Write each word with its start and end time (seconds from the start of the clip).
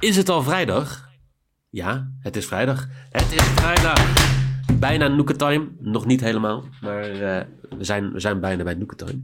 Is 0.00 0.16
het 0.16 0.28
al 0.28 0.42
vrijdag? 0.42 1.08
Ja, 1.70 2.10
het 2.20 2.36
is 2.36 2.46
vrijdag. 2.46 2.88
Het 3.10 3.32
is 3.32 3.42
vrijdag. 3.42 4.14
Bijna 4.78 5.08
Noeketime. 5.08 5.68
Nog 5.78 6.06
niet 6.06 6.20
helemaal, 6.20 6.64
maar 6.82 7.02
eh, 7.02 7.44
we, 7.78 7.84
zijn, 7.84 8.12
we 8.12 8.20
zijn 8.20 8.40
bijna 8.40 8.62
bij 8.62 8.74
Noeketime. 8.74 9.20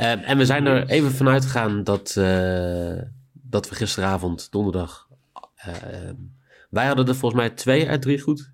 Uh, 0.00 0.28
en 0.30 0.38
we 0.38 0.44
zijn 0.44 0.66
er 0.66 0.88
even 0.88 1.10
vanuit 1.10 1.44
gegaan 1.44 1.84
dat, 1.84 2.14
uh, 2.18 2.98
dat 3.32 3.68
we 3.68 3.74
gisteravond, 3.74 4.52
donderdag... 4.52 5.08
Uh, 5.68 6.10
wij 6.70 6.86
hadden 6.86 7.06
er 7.06 7.14
volgens 7.14 7.40
mij 7.40 7.50
twee 7.50 7.88
uit 7.88 8.02
drie 8.02 8.20
goed, 8.20 8.52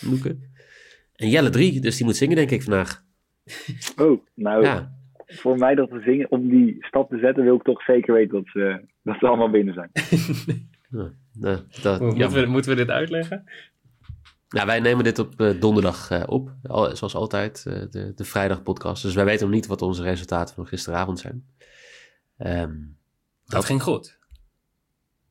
Noeken. 0.00 0.42
En 1.14 1.28
Jelle 1.28 1.50
drie, 1.50 1.80
dus 1.80 1.96
die 1.96 2.06
moet 2.06 2.16
zingen 2.16 2.36
denk 2.36 2.50
ik 2.50 2.62
vandaag. 2.62 3.04
Oh, 3.96 4.24
nou, 4.34 4.64
ja. 4.64 4.92
voor 5.26 5.58
mij 5.58 5.74
dat 5.74 5.90
we 5.90 6.00
zingen, 6.00 6.30
om 6.30 6.48
die 6.48 6.76
stap 6.80 7.10
te 7.10 7.18
zetten, 7.18 7.44
wil 7.44 7.56
ik 7.56 7.62
toch 7.62 7.82
zeker 7.82 8.14
weten 8.14 8.34
dat 8.34 8.46
ze, 8.46 8.80
dat 9.02 9.16
ze 9.18 9.26
allemaal 9.26 9.50
binnen 9.50 9.74
zijn. 9.74 9.90
nou, 10.90 11.10
nou, 11.32 11.58
dat, 11.82 12.00
moeten, 12.00 12.32
we, 12.32 12.46
moeten 12.46 12.70
we 12.70 12.76
dit 12.76 12.90
uitleggen? 12.90 13.44
Nou, 14.48 14.66
wij 14.66 14.80
nemen 14.80 15.04
dit 15.04 15.18
op 15.18 15.40
uh, 15.40 15.60
donderdag 15.60 16.10
uh, 16.10 16.22
op, 16.26 16.54
al, 16.62 16.96
zoals 16.96 17.14
altijd, 17.14 17.64
uh, 17.68 17.74
de, 17.90 18.12
de 18.14 18.24
vrijdag 18.24 18.62
podcast. 18.62 19.02
Dus 19.02 19.14
wij 19.14 19.24
weten 19.24 19.46
nog 19.46 19.54
niet 19.54 19.66
wat 19.66 19.82
onze 19.82 20.02
resultaten 20.02 20.54
van 20.54 20.66
gisteravond 20.66 21.18
zijn. 21.18 21.46
Um, 22.38 22.96
dat, 23.44 23.54
dat, 23.54 23.64
ging 23.64 23.82
goed. 23.82 24.18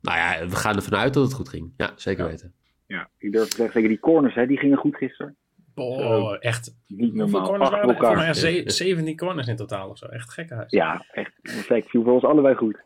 Nou 0.02 0.18
ja, 0.18 0.48
we 0.48 0.56
gaan 0.56 0.76
ervan 0.76 1.00
uit 1.00 1.14
dat 1.14 1.24
het 1.24 1.34
goed 1.34 1.50
ging. 1.50 1.74
Ja, 1.78 1.92
zeker 1.96 2.24
ja. 2.24 2.30
weten. 2.30 2.54
Ja, 2.88 3.10
ik 3.18 3.32
durf 3.32 3.48
te 3.48 3.56
zeggen, 3.56 3.74
zeker 3.74 3.90
die 3.90 4.00
corners, 4.00 4.36
hè, 4.36 4.46
die 4.46 4.58
gingen 4.58 4.78
goed 4.78 4.96
gisteren. 4.96 5.38
Oh, 5.76 6.36
echt. 6.40 6.76
Niet 6.88 7.14
normaal. 7.14 7.48
Corners 7.48 7.70
waren 7.70 7.90
er? 7.90 8.06
Voor 8.06 8.16
mij 8.16 8.34
ze 8.34 8.64
17 8.66 9.18
corners 9.18 9.48
in 9.48 9.56
totaal 9.56 9.90
of 9.90 9.98
zo. 9.98 10.06
Echt 10.06 10.32
gekke 10.34 10.54
huis. 10.54 10.72
Ja, 10.72 11.06
echt. 11.12 11.32
Perfect. 11.42 11.90
Viel 11.90 12.04
voor 12.04 12.14
ons 12.14 12.24
allebei 12.24 12.56
goed. 12.56 12.84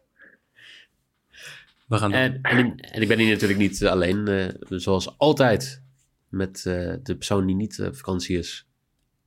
We 1.88 1.98
gaan 1.98 2.14
en, 2.14 2.42
en, 2.42 2.80
en, 2.80 3.02
ik 3.02 3.08
ben 3.08 3.20
hier 3.20 3.32
natuurlijk 3.32 3.60
niet 3.60 3.86
alleen, 3.86 4.30
uh, 4.30 4.80
zoals 4.80 5.18
altijd, 5.18 5.84
met 6.28 6.64
uh, 6.68 6.94
de 7.04 7.16
persoon 7.16 7.46
die 7.46 7.56
niet 7.56 7.82
op 7.82 7.96
vakantie 7.96 8.38
is, 8.38 8.68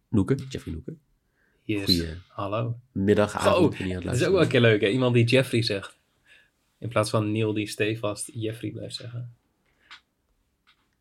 Noeke, 0.09 0.35
Jeffrey 0.49 0.75
Noeke. 0.75 0.97
Yes. 1.63 1.85
Goeie 1.85 2.15
Hallo. 2.29 2.79
middag, 2.93 3.37
avond. 3.37 3.81
Oh, 3.81 4.05
dat 4.05 4.15
is 4.15 4.25
ook 4.25 4.33
wel 4.33 4.43
een 4.43 4.49
keer 4.49 4.61
leuk, 4.61 4.81
hè? 4.81 4.89
Iemand 4.89 5.15
die 5.15 5.25
Jeffrey 5.25 5.63
zegt. 5.63 5.99
In 6.79 6.89
plaats 6.89 7.11
van 7.11 7.33
Neil 7.33 7.53
die 7.53 7.67
stevast 7.67 8.31
Jeffrey 8.33 8.71
blijft 8.71 8.95
zeggen. 8.95 9.35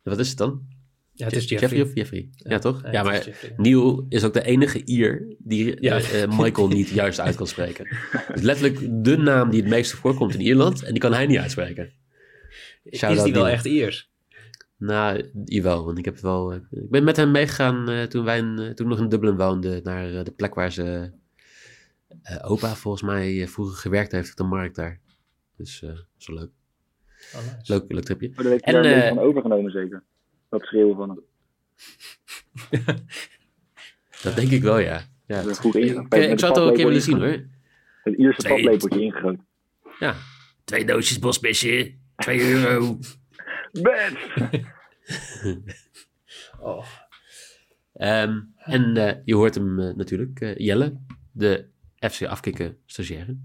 Wat 0.04 0.20
is 0.20 0.30
het 0.30 0.38
dan? 0.38 0.68
Ja, 1.16 1.26
het 1.26 1.36
is 1.36 1.50
Jeffrey. 1.50 1.70
Jeffrey 1.70 1.82
of 1.82 1.96
Jeffrey? 1.96 2.30
Ja, 2.32 2.52
ja 2.52 2.60
toch? 2.60 2.82
Ja, 2.84 2.92
ja 2.92 3.04
maar. 3.04 3.28
Neil 3.58 4.06
is 4.10 4.24
ook 4.24 4.34
de 4.34 4.44
enige 4.44 4.82
Ier 4.86 5.36
die 5.38 5.82
ja. 5.82 6.00
uh, 6.00 6.40
Michael 6.40 6.68
niet 6.68 6.90
juist 7.02 7.20
uit 7.20 7.36
kan 7.36 7.48
spreken. 7.48 7.88
Het 8.12 8.36
is 8.36 8.42
letterlijk 8.42 9.04
de 9.04 9.18
naam 9.18 9.50
die 9.50 9.62
het 9.62 9.70
meeste 9.70 9.98
voorkomt 9.98 10.34
in 10.34 10.42
Ierland 10.42 10.84
en 10.84 10.92
die 10.92 11.02
kan 11.02 11.14
hij 11.14 11.26
niet 11.26 11.38
uitspreken. 11.38 11.94
Shout 12.92 13.18
is 13.18 13.24
die 13.24 13.34
wel 13.34 13.44
Neil. 13.44 13.56
echt 13.56 13.66
Iers? 13.66 14.12
Nou, 14.78 15.30
jawel. 15.46 15.86
Want 15.86 15.98
ik, 15.98 16.06
heb 16.06 16.20
wel, 16.20 16.54
uh, 16.54 16.60
ik 16.72 16.90
ben 16.90 17.04
met 17.04 17.16
hem 17.16 17.32
meegegaan 17.32 17.90
uh, 17.90 18.04
toen 18.04 18.24
wij 18.24 18.38
in, 18.38 18.72
toen 18.76 18.88
nog 18.88 19.00
in 19.00 19.10
Dublin 19.10 19.38
woonden 19.38 19.84
naar 19.84 20.24
de 20.24 20.32
plek 20.32 20.54
waar 20.54 20.72
ze 20.72 21.12
opa 22.42 22.76
volgens 22.76 23.04
mij 23.04 23.48
vroeger 23.48 23.78
gewerkt 23.78 24.12
heeft 24.12 24.32
op 24.32 24.38
de 24.38 24.44
markt 24.44 24.76
daar. 24.76 25.00
Dus 25.58 25.82
uh, 25.82 25.90
zo 26.18 26.34
leuk. 26.34 26.50
Oh, 27.36 27.42
nice. 27.42 27.74
leuk. 27.74 27.92
Leuk 27.92 28.04
tripje. 28.04 28.32
Maar 28.36 28.44
daar 28.44 28.52
heeft 28.52 28.66
hij 28.66 29.04
uh, 29.04 29.08
van 29.08 29.20
overgenomen 29.20 29.72
zeker? 29.72 30.04
Dat 30.50 30.62
schreeuwen 30.62 30.96
van 30.96 31.10
hem. 31.10 31.24
dat 34.24 34.36
denk 34.36 34.52
ik 34.52 34.62
wel, 34.62 34.80
ja. 34.80 35.02
ja. 35.28 35.42
Dat 35.42 35.50
is 35.50 35.60
goed 35.60 35.76
ik, 35.76 36.14
ik, 36.14 36.40
zou 36.40 36.54
het 36.54 36.62
ook 36.62 36.70
een 36.70 36.76
keer 36.76 36.86
willen 36.86 37.02
zien 37.02 37.18
hoor. 37.18 37.46
Het 38.04 38.18
Ierse 38.18 38.42
twee... 38.42 38.56
paplepeltje 38.56 39.02
ingegooid. 39.02 39.40
Ja. 40.00 40.16
Twee 40.64 40.86
doosjes 40.86 41.20
bosbesje. 41.20 41.96
Twee 42.16 42.52
euro. 42.52 42.98
Best! 43.82 44.32
oh. 46.60 46.86
Um, 47.94 48.54
en 48.58 48.98
uh, 48.98 49.12
je 49.26 49.36
hoort 49.36 49.56
hem 49.56 49.80
uh, 49.80 49.94
natuurlijk, 49.94 50.42
uh, 50.42 50.56
Jelle, 50.56 50.98
de 51.32 51.66
FC 52.00 52.26
Afkikken 52.26 52.78
stagiaire. 52.86 53.38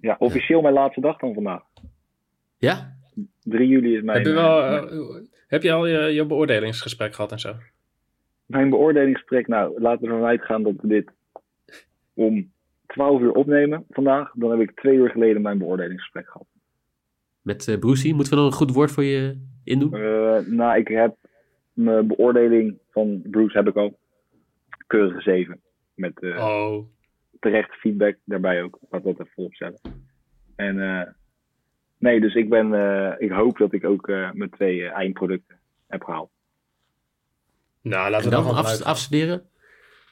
Ja, 0.00 0.16
officieel 0.18 0.60
mijn 0.60 0.74
laatste 0.74 1.00
dag 1.00 1.18
dan 1.18 1.34
vandaag. 1.34 1.62
Ja? 2.58 2.96
3 3.42 3.68
juli 3.68 3.96
is 3.96 4.02
mijn... 4.02 4.16
Heb 4.16 4.26
je, 4.26 4.32
wel, 4.32 4.92
uh, 4.92 5.22
heb 5.48 5.62
je 5.62 5.72
al 5.72 5.86
je, 5.86 5.98
je, 5.98 6.26
beoordelingsgesprek 6.26 7.14
gehad 7.14 7.32
en 7.32 7.38
zo? 7.38 7.54
Mijn 8.46 8.70
beoordelingsgesprek, 8.70 9.46
nou, 9.46 9.80
laten 9.80 10.00
we 10.00 10.12
ervan 10.12 10.28
uitgaan 10.28 10.62
dat 10.62 10.74
we 10.80 10.88
dit 10.88 11.10
om 12.14 12.52
12 12.86 13.20
uur 13.20 13.32
opnemen 13.32 13.84
vandaag. 13.90 14.32
Dan 14.34 14.50
heb 14.50 14.60
ik 14.60 14.76
twee 14.76 14.96
uur 14.96 15.10
geleden 15.10 15.42
mijn 15.42 15.58
beoordelingsgesprek 15.58 16.26
gehad. 16.26 16.46
Met 17.42 17.66
uh, 17.66 17.78
Brucey, 17.78 18.12
moeten 18.12 18.32
we 18.32 18.38
nog 18.38 18.46
een 18.46 18.58
goed 18.58 18.72
woord 18.72 18.90
voor 18.90 19.04
je 19.04 19.38
indoen? 19.64 19.96
Uh, 19.96 20.38
nou, 20.46 20.78
ik 20.78 20.88
heb 20.88 21.16
mijn 21.72 22.06
beoordeling 22.06 22.78
van 22.90 23.22
Bruce 23.24 23.56
heb 23.56 23.68
ik 23.68 23.76
al. 23.76 23.98
Keurige 24.86 25.20
7. 25.20 25.60
Met 25.94 26.12
uh, 26.20 26.36
oh. 26.36 26.84
terechte 27.40 27.76
feedback 27.76 28.16
daarbij 28.24 28.62
ook. 28.62 28.78
Laat 28.90 29.04
dat 29.04 29.20
even 29.20 29.44
opstellen. 29.44 29.80
En 30.56 30.76
uh, 30.76 31.02
nee, 31.98 32.20
dus 32.20 32.34
ik 32.34 32.48
ben, 32.48 32.72
uh, 32.72 33.12
ik 33.18 33.30
hoop 33.30 33.58
dat 33.58 33.72
ik 33.72 33.84
ook 33.84 34.08
uh, 34.08 34.30
mijn 34.32 34.50
twee 34.50 34.88
eindproducten 34.88 35.58
heb 35.86 36.02
gehaald. 36.02 36.30
Nou, 37.80 38.10
laten 38.10 38.28
we 38.30 38.34
dan, 38.34 38.44
dan 38.44 38.54
af, 38.54 38.82
afstuderen. 38.82 39.42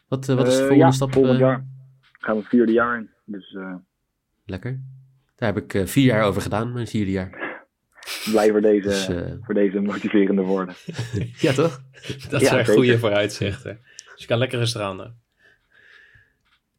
Wat, 0.08 0.26
wat 0.26 0.46
is 0.46 0.52
de 0.52 0.58
volgende 0.58 0.84
ja, 0.84 0.90
stap? 0.90 1.12
volgend 1.12 1.38
jaar 1.38 1.64
gaan 2.18 2.34
we 2.34 2.40
het 2.40 2.48
vierde 2.48 2.72
jaar 2.72 2.98
in. 2.98 3.10
Dus, 3.24 3.56
Lekker. 4.46 4.80
Daar 5.36 5.54
heb 5.54 5.74
ik 5.74 5.88
vier 5.88 6.04
jaar 6.04 6.24
over 6.24 6.42
gedaan, 6.42 6.72
mijn 6.72 6.86
vierde 6.86 7.10
jaar. 7.10 7.60
Blij 8.30 8.50
voor 8.50 8.60
deze, 8.60 8.88
dus, 8.88 9.08
voor 9.40 9.54
deze 9.54 9.80
motiverende 9.80 10.42
woorden. 10.42 10.74
ja, 11.38 11.52
toch? 11.52 11.82
Dat 12.30 12.40
ja, 12.40 12.48
zijn 12.48 12.66
goede 12.66 12.98
vooruitzichten. 12.98 13.80
Dus 14.12 14.20
je 14.20 14.26
kan 14.26 14.38
lekker 14.38 14.58
rustig 14.58 14.80
aan 14.80 14.96
doen. 14.96 15.14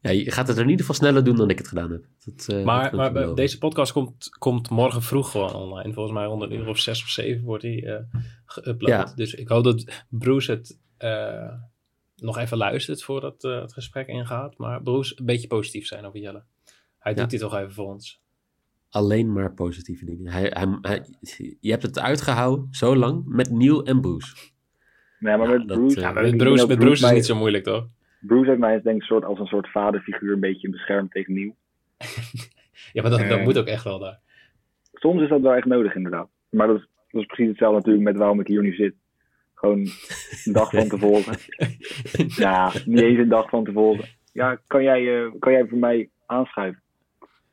Ja, 0.08 0.14
je 0.14 0.30
gaat 0.30 0.48
het 0.48 0.56
er 0.56 0.62
in 0.62 0.70
ieder 0.70 0.86
geval 0.86 1.00
sneller 1.00 1.24
doen 1.24 1.36
dan 1.36 1.50
ik 1.50 1.58
het 1.58 1.68
gedaan 1.68 1.90
heb. 1.90 2.04
Dat, 2.24 2.46
uh, 2.50 2.64
maar 2.64 2.90
dat 2.90 3.12
maar 3.12 3.34
deze 3.34 3.58
podcast 3.58 3.92
komt, 3.92 4.36
komt 4.38 4.70
morgen 4.70 5.02
vroeg 5.02 5.30
gewoon 5.30 5.54
online. 5.54 5.92
Volgens 5.92 6.14
mij 6.14 6.24
rond 6.24 6.42
een 6.42 6.52
uur 6.52 6.68
of 6.68 6.78
zes 6.78 7.02
of 7.02 7.08
zeven 7.08 7.44
wordt 7.44 7.62
die 7.62 7.82
uh, 7.82 7.96
geüpload. 8.46 8.88
Ja. 8.88 9.12
Dus 9.14 9.34
ik 9.34 9.48
hoop 9.48 9.64
dat 9.64 10.04
Bruce 10.08 10.50
het 10.50 10.78
uh, 10.98 11.52
nog 12.16 12.38
even 12.38 12.56
luistert 12.56 13.02
voordat 13.02 13.42
het 13.42 13.72
gesprek 13.72 14.06
ingaat. 14.06 14.58
Maar 14.58 14.82
Bruce, 14.82 15.14
een 15.18 15.24
beetje 15.24 15.46
positief 15.46 15.86
zijn 15.86 16.04
over 16.04 16.20
Jelle. 16.20 16.42
Hij 16.98 17.12
doet 17.14 17.22
ja. 17.22 17.28
dit 17.28 17.40
toch 17.40 17.56
even 17.56 17.72
voor 17.72 17.86
ons. 17.86 18.20
Alleen 18.90 19.32
maar 19.32 19.54
positieve 19.54 20.04
dingen. 20.04 20.32
Hij, 20.32 20.52
hij, 20.54 20.78
hij, 20.80 21.06
je 21.60 21.70
hebt 21.70 21.82
het 21.82 21.98
uitgehouden 21.98 22.68
zo 22.70 22.96
lang 22.96 23.22
met 23.26 23.50
Neil 23.50 23.84
en 23.84 24.00
Bruce. 24.00 24.34
Nee, 25.18 25.36
maar 25.36 25.48
met 25.48 25.66
Bruce... 25.66 26.00
Met 26.00 26.36
Bruce, 26.36 26.66
met 26.66 26.78
Bruce 26.78 26.92
is 26.92 27.00
het 27.00 27.14
niet 27.14 27.26
zo 27.26 27.36
moeilijk, 27.36 27.64
toch? 27.64 27.86
Bruce 28.20 28.48
heeft 28.48 28.60
mij 28.60 28.80
denk 28.82 28.96
ik 28.96 29.02
soort, 29.02 29.24
als 29.24 29.38
een 29.38 29.46
soort 29.46 29.70
vaderfiguur 29.70 30.32
een 30.32 30.40
beetje 30.40 30.70
beschermd 30.70 31.10
tegen 31.10 31.34
Nieuw. 31.34 31.54
ja, 32.92 33.02
maar 33.02 33.10
dat, 33.10 33.20
uh, 33.20 33.28
dat 33.28 33.40
moet 33.40 33.58
ook 33.58 33.66
echt 33.66 33.84
wel 33.84 33.98
daar. 33.98 34.18
Soms 34.92 35.22
is 35.22 35.28
dat 35.28 35.40
wel 35.40 35.54
echt 35.54 35.66
nodig 35.66 35.94
inderdaad. 35.94 36.28
Maar 36.50 36.66
dat 36.66 36.76
is, 36.76 36.88
dat 37.10 37.20
is 37.20 37.26
precies 37.26 37.48
hetzelfde 37.48 37.76
natuurlijk 37.76 38.04
met 38.04 38.16
waarom 38.16 38.40
ik 38.40 38.46
hier 38.46 38.62
nu 38.62 38.74
zit. 38.74 38.94
Gewoon 39.54 39.78
een 40.44 40.52
dag 40.52 40.70
van 40.70 40.88
tevoren. 40.88 41.36
ja, 42.44 42.72
niet 42.84 43.00
eens 43.00 43.18
een 43.18 43.28
dag 43.28 43.48
van 43.48 43.64
tevoren. 43.64 44.04
Ja, 44.32 44.58
kan 44.66 44.82
jij, 44.82 45.02
uh, 45.02 45.32
kan 45.38 45.52
jij 45.52 45.66
voor 45.66 45.78
mij 45.78 46.10
aanschuiven? 46.26 46.82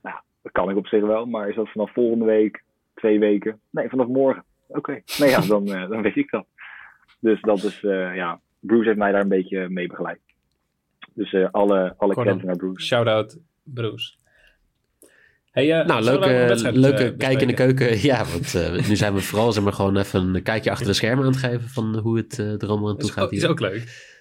Nou, 0.01 0.17
dat 0.41 0.51
kan 0.51 0.69
ik 0.69 0.77
op 0.77 0.87
zich 0.87 1.01
wel. 1.01 1.25
Maar 1.25 1.49
is 1.49 1.55
dat 1.55 1.71
vanaf 1.71 1.93
volgende 1.93 2.25
week, 2.25 2.63
twee 2.93 3.19
weken? 3.19 3.59
Nee, 3.69 3.89
vanaf 3.89 4.07
morgen. 4.07 4.43
Oké. 4.67 4.77
Okay. 4.77 5.03
Nee, 5.17 5.29
ja, 5.29 5.41
dan, 5.41 5.67
uh, 5.67 5.89
dan 5.89 6.01
weet 6.01 6.15
ik 6.15 6.29
dat. 6.29 6.45
Dus 7.19 7.41
dat 7.41 7.63
is, 7.63 7.79
ja, 8.13 8.39
Bruce 8.59 8.85
heeft 8.85 8.97
mij 8.97 9.11
daar 9.11 9.21
een 9.21 9.27
beetje 9.27 9.69
mee 9.69 9.87
begeleid. 9.87 10.19
Dus 11.15 11.31
uh, 11.33 11.47
alle, 11.51 11.93
alle 11.97 12.35
naar 12.35 12.55
Bruce. 12.55 12.85
Shout-out 12.85 13.37
Bruce. 13.63 14.13
Hey, 15.51 15.79
uh, 15.79 15.85
nou, 15.85 16.03
leuke, 16.03 16.71
leuke 16.71 17.11
uh, 17.11 17.17
kijk 17.17 17.41
in 17.41 17.47
de 17.47 17.53
keuken. 17.53 17.99
Ja, 18.11 18.25
want 18.25 18.53
uh, 18.55 18.87
nu 18.87 18.95
zijn 18.95 19.13
we 19.13 19.21
vooral 19.21 19.51
zeg 19.51 19.63
maar, 19.63 19.73
gewoon 19.73 19.97
even 19.97 20.35
een 20.35 20.43
kijkje 20.43 20.71
achter 20.71 20.87
de 20.87 20.93
schermen 20.93 21.25
aan 21.25 21.31
het 21.31 21.39
geven 21.39 21.69
van 21.69 21.97
hoe 21.97 22.17
het 22.17 22.37
er 22.37 22.67
allemaal 22.67 22.89
aan 22.89 22.97
toe 22.97 23.11
gaat. 23.11 23.31
Is 23.31 23.45
ook 23.45 23.59
leuk. 23.59 24.13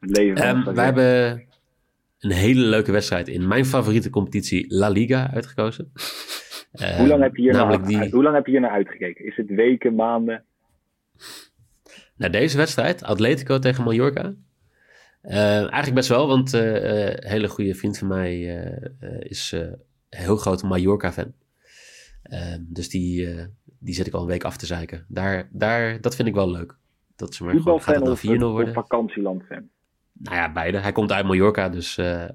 Het 0.00 0.16
leven 0.16 0.48
um, 0.48 0.74
wij 0.74 0.84
hebben, 0.84 1.46
een 2.20 2.30
hele 2.30 2.60
leuke 2.60 2.92
wedstrijd 2.92 3.28
in 3.28 3.48
mijn 3.48 3.64
favoriete 3.64 4.10
competitie 4.10 4.74
La 4.74 4.88
Liga 4.88 5.30
uitgekozen. 5.32 5.92
hoe, 6.98 7.06
lang 7.06 7.22
heb 7.22 7.36
je 7.36 7.42
hier 7.42 7.52
namelijk 7.52 7.82
naar, 7.82 8.02
die, 8.02 8.10
hoe 8.10 8.22
lang 8.22 8.34
heb 8.34 8.46
je 8.46 8.52
hier 8.52 8.60
naar 8.60 8.70
uitgekeken? 8.70 9.26
Is 9.26 9.36
het 9.36 9.48
weken, 9.48 9.94
maanden? 9.94 10.44
naar 12.16 12.30
deze 12.30 12.56
wedstrijd, 12.56 13.02
Atletico 13.02 13.58
tegen 13.58 13.84
Mallorca. 13.84 14.34
Eh, 15.20 15.58
eigenlijk 15.58 15.94
best 15.94 16.08
wel, 16.08 16.26
want 16.26 16.54
eh, 16.54 17.06
eh, 17.08 17.16
een 17.20 17.28
hele 17.28 17.48
goede 17.48 17.74
vriend 17.74 17.98
van 17.98 18.08
mij 18.08 18.32
eh, 18.32 18.86
eh, 19.00 19.20
is 19.20 19.52
eh, 19.52 19.60
een 19.60 19.78
heel 20.08 20.36
groot 20.36 20.62
Mallorca-fan. 20.62 21.32
Eh, 22.22 22.54
dus 22.60 22.88
die, 22.88 23.34
eh, 23.34 23.44
die 23.78 23.94
zit 23.94 24.06
ik 24.06 24.12
al 24.14 24.20
een 24.20 24.26
week 24.26 24.44
af 24.44 24.56
te 24.56 24.66
zeiken. 24.66 25.04
Daar, 25.08 25.48
daar, 25.52 26.00
dat 26.00 26.14
vind 26.16 26.28
ik 26.28 26.34
wel 26.34 26.50
leuk. 26.50 26.76
Dat 27.16 27.34
ze 27.34 27.44
maar 27.44 27.54
gewoon, 27.56 27.82
gaat 27.82 27.94
het 27.94 28.04
dan 28.04 28.18
4-0 28.18 28.20
of, 28.20 28.42
of 28.42 28.52
worden? 28.52 28.74
vakantieland-fan? 28.74 29.68
Nou 30.12 30.36
ja, 30.36 30.52
beide. 30.52 30.78
Hij 30.78 30.92
komt 30.92 31.12
uit 31.12 31.26
Mallorca, 31.26 31.68
dus 31.68 31.98
eh, 31.98 32.22
eh, 32.24 32.30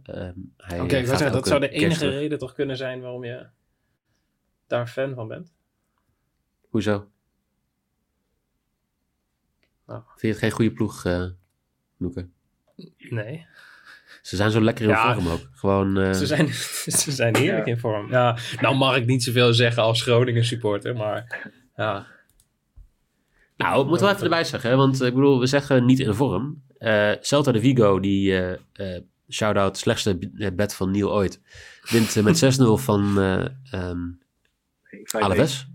hij 0.57 0.81
Oké, 0.81 1.01
dat 1.31 1.47
zou 1.47 1.59
de 1.59 1.69
enige 1.69 2.09
reden 2.09 2.37
toch 2.37 2.53
kunnen 2.53 2.77
zijn 2.77 3.01
waarom 3.01 3.23
je 3.23 3.47
daar 4.67 4.87
fan 4.87 5.13
van 5.13 5.27
bent. 5.27 5.53
Hoezo? 6.69 7.09
Nou. 9.85 10.01
Vind 10.05 10.21
je 10.21 10.27
het 10.27 10.37
geen 10.37 10.51
goede 10.51 10.71
ploeg, 10.71 11.05
eh 11.05 11.25
Noeke? 11.97 12.27
Nee, 13.09 13.45
Ze 14.21 14.35
zijn 14.35 14.51
zo 14.51 14.61
lekker 14.61 14.83
in 14.83 14.89
Ja. 14.89 15.13
vorm 15.13 15.27
ook. 15.27 15.49
Gewoon, 15.51 15.97
eh, 15.99 16.11
ze 16.13 16.25
zijn, 16.25 16.47
ze 17.03 17.11
zijn 17.11 17.35
heerlijk 17.35 17.65
Ja. 17.65 17.71
in 17.73 17.79
vorm. 17.79 18.11
Ja, 18.11 18.37
nou 18.61 18.75
mag 18.75 18.95
ik 18.95 19.05
niet 19.05 19.23
zoveel 19.23 19.53
zeggen 19.53 19.83
als 19.83 20.01
Groningen 20.01 20.45
supporter, 20.45 20.95
maar 20.95 21.49
ja. 21.75 22.05
Nou, 23.57 23.81
ik 23.83 23.87
moet 23.87 23.99
wel 23.99 24.09
even 24.09 24.23
erbij 24.23 24.43
zeggen, 24.43 24.69
hè, 24.69 24.75
want 24.75 25.01
ik 25.01 25.13
bedoel, 25.13 25.39
we 25.39 25.45
zeggen 25.45 25.85
niet 25.85 25.99
in 25.99 26.13
vorm. 26.13 26.63
Eh 26.77 27.11
Celta 27.21 27.51
de 27.51 27.59
Vigo, 27.59 27.99
die 27.99 28.37
eh 28.37 28.51
eh 28.95 29.01
shout-out 29.29 29.77
slechtste 29.77 30.17
eh, 30.37 30.51
bed 30.53 30.75
van 30.75 30.91
Neil 30.91 31.13
ooit, 31.13 31.41
wint 31.89 32.15
eh, 32.15 32.23
met 32.23 32.37
6-0 32.59 32.63
van 32.83 33.19
eh 33.21 33.45
ehm 33.71 33.99
5-1. 34.83 35.21
Alaves. 35.23 35.67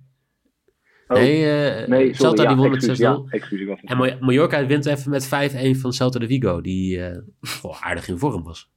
Oh, 1.11 1.17
nee, 1.17 1.51
eh, 1.71 1.89
nee, 1.89 1.99
sorry, 2.01 2.15
Celta 2.15 2.43
ja, 2.43 2.49
die 2.49 2.57
won 2.59 2.71
met 2.71 2.83
6-0. 2.85 2.87
excuus, 2.87 2.99
ja, 2.99 3.23
excuus, 3.31 3.61
ik 3.61 3.67
was 3.67 3.81
het. 3.81 3.91
En 3.91 3.97
Ma- 3.97 4.17
Mallorca 4.21 4.67
wint 4.67 4.87
even 4.87 5.11
met 5.11 5.27
5-1 5.27 5.81
van 5.81 5.93
Celta 5.93 6.19
de 6.19 6.27
Vigo, 6.27 6.61
die 6.61 7.05
eh, 7.07 7.19
goh, 7.61 7.83
aardig 7.83 8.09
in 8.09 8.19
vorm 8.19 8.43
was. 8.43 8.71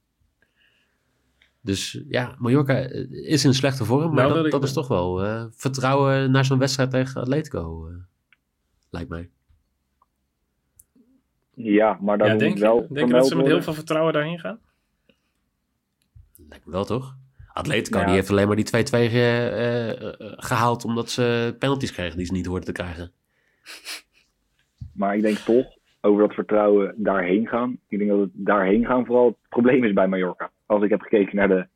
Dus 1.60 2.02
ja, 2.08 2.34
Mallorca 2.38 2.74
eh, 2.80 3.10
is 3.10 3.44
in 3.44 3.54
slechte 3.54 3.84
vorm, 3.84 4.14
maar 4.14 4.28
Nou, 4.28 4.42
dat, 4.42 4.50
dat 4.50 4.62
is 4.64 4.72
toch 4.72 4.88
wel 4.88 5.24
eh, 5.24 5.44
vertrouwen 5.50 6.30
naar 6.30 6.44
zo'n 6.44 6.58
wedstrijd 6.58 6.90
tegen 6.90 7.20
Atletico, 7.20 7.88
eh, 7.88 7.94
lijkt 8.90 9.08
mij. 9.08 9.30
Ja, 11.54 11.98
maar 12.00 12.18
daar 12.18 12.28
ja 12.28 12.36
denk, 12.36 12.58
wel 12.58 12.76
je, 12.88 12.94
denk 12.94 13.06
je 13.08 13.12
dat 13.14 13.26
ze 13.26 13.36
met 13.36 13.46
heel 13.46 13.62
veel 13.62 13.74
vertrouwen 13.74 14.12
daarheen 14.12 14.38
gaan? 14.38 14.58
Lijkt 16.48 16.66
me 16.66 16.72
wel, 16.72 16.84
toch? 16.84 17.16
Atletico 17.54 17.98
Ja. 17.98 18.04
die 18.04 18.14
heeft 18.14 18.30
alleen 18.30 18.46
maar 18.46 18.56
die 18.56 18.64
2-2 18.64 19.08
ge- 19.08 19.50
eh, 19.54 19.90
eh, 19.90 20.14
gehaald 20.36 20.84
omdat 20.84 21.10
ze 21.10 21.56
penalties 21.58 21.92
kregen 21.92 22.16
die 22.16 22.26
ze 22.26 22.32
niet 22.32 22.46
hoorden 22.46 22.64
te 22.64 22.72
krijgen. 22.72 23.12
Maar 24.94 25.16
ik 25.16 25.22
denk 25.22 25.36
toch, 25.36 25.66
over 26.00 26.20
dat 26.26 26.34
vertrouwen 26.34 26.94
daarheen 26.96 27.48
gaan. 27.48 27.78
Ik 27.88 27.98
denk 27.98 28.10
dat 28.10 28.18
het 28.20 28.30
daarheen 28.32 28.86
gaan 28.86 29.06
vooral 29.06 29.26
het 29.26 29.36
probleem 29.48 29.84
is 29.84 29.92
bij 29.92 30.06
Mallorca. 30.08 30.50
Als 30.66 30.82
ik 30.82 30.90
heb 30.90 31.00
gekeken 31.00 31.36
naar 31.36 31.48
de 31.48 31.66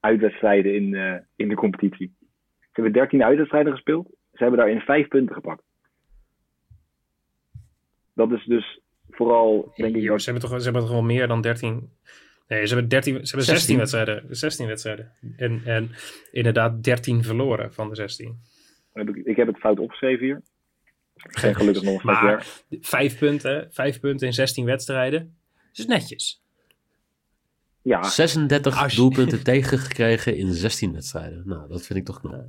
uitwedstrijden 0.00 0.74
in, 0.74 0.94
eh, 0.94 1.14
in 1.36 1.48
de 1.48 1.54
competitie. 1.54 2.14
Ze 2.60 2.68
hebben 2.72 2.92
13 2.92 3.22
uitwedstrijden 3.24 3.72
gespeeld. 3.72 4.06
Ze 4.08 4.42
hebben 4.42 4.58
daarin 4.58 4.80
5 4.80 5.08
punten 5.08 5.34
gepakt. 5.34 5.62
Dat 8.12 8.32
is 8.32 8.44
dus 8.44 8.80
vooral, 9.10 9.72
denk 9.76 9.96
ik, 9.96 10.02
Yo, 10.02 10.08
dat 10.10 10.22
ze, 10.22 10.30
hebben 10.30 10.48
toch, 10.48 10.58
ze 10.58 10.64
hebben 10.64 10.82
toch 10.82 10.90
wel 10.92 11.02
meer 11.02 11.28
dan 11.28 11.40
13... 11.40 11.90
Nee, 12.48 12.66
ze 12.66 12.72
hebben, 12.74 12.88
13, 12.90 13.12
ze 13.14 13.18
hebben 13.36 13.44
16, 13.44 13.56
16. 13.56 13.76
wedstrijden. 13.76 14.36
16 14.36 14.66
wedstrijden. 14.66 15.12
En, 15.36 15.60
en 15.64 15.90
inderdaad 16.32 16.82
13 16.84 17.22
verloren 17.24 17.72
van 17.74 17.88
de 17.88 17.94
16. 17.94 18.40
heb 18.92 19.08
ik, 19.08 19.16
ik 19.26 19.36
heb 19.36 19.46
het 19.46 19.58
fout 19.58 19.78
opgeschreven 19.78 20.24
hier. 20.24 20.42
Ik 21.16 21.38
ben 21.42 21.54
gelukkig 21.54 21.82
nog 21.82 22.00
een 22.00 22.06
Maar- 22.06 22.24
jaar. 22.24 22.46
Vijf 22.80 23.18
punten, 23.18 23.68
vijf 23.70 24.00
punten 24.00 24.26
in 24.26 24.32
16 24.32 24.64
wedstrijden. 24.64 25.36
Dat 25.68 25.78
is 25.78 25.86
netjes. 25.86 26.42
Ja, 27.82 28.02
36 28.02 28.82
Als 28.82 28.92
je- 28.92 28.98
doelpunten 28.98 29.42
tegengekregen 29.52 30.36
in 30.36 30.52
16 30.52 30.92
wedstrijden. 30.92 31.42
Nou, 31.44 31.68
dat 31.68 31.86
vind 31.86 31.98
ik 31.98 32.04
toch 32.04 32.20
knap. 32.20 32.46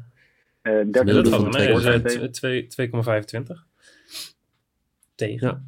eh 0.62 0.72
13 0.74 1.06
Nee, 1.06 1.14
dat 1.14 1.28
van 1.28 1.42
wel 1.42 1.52
mee. 1.52 1.52
twee 1.52 1.74
Dat 1.74 2.06
is, 2.06 2.12
tegen. 2.14 2.22
eh, 2.28 2.32
twee- 2.32 2.68
2,25 2.68 3.66
tegen. 5.16 5.48
Ja. 5.48 5.62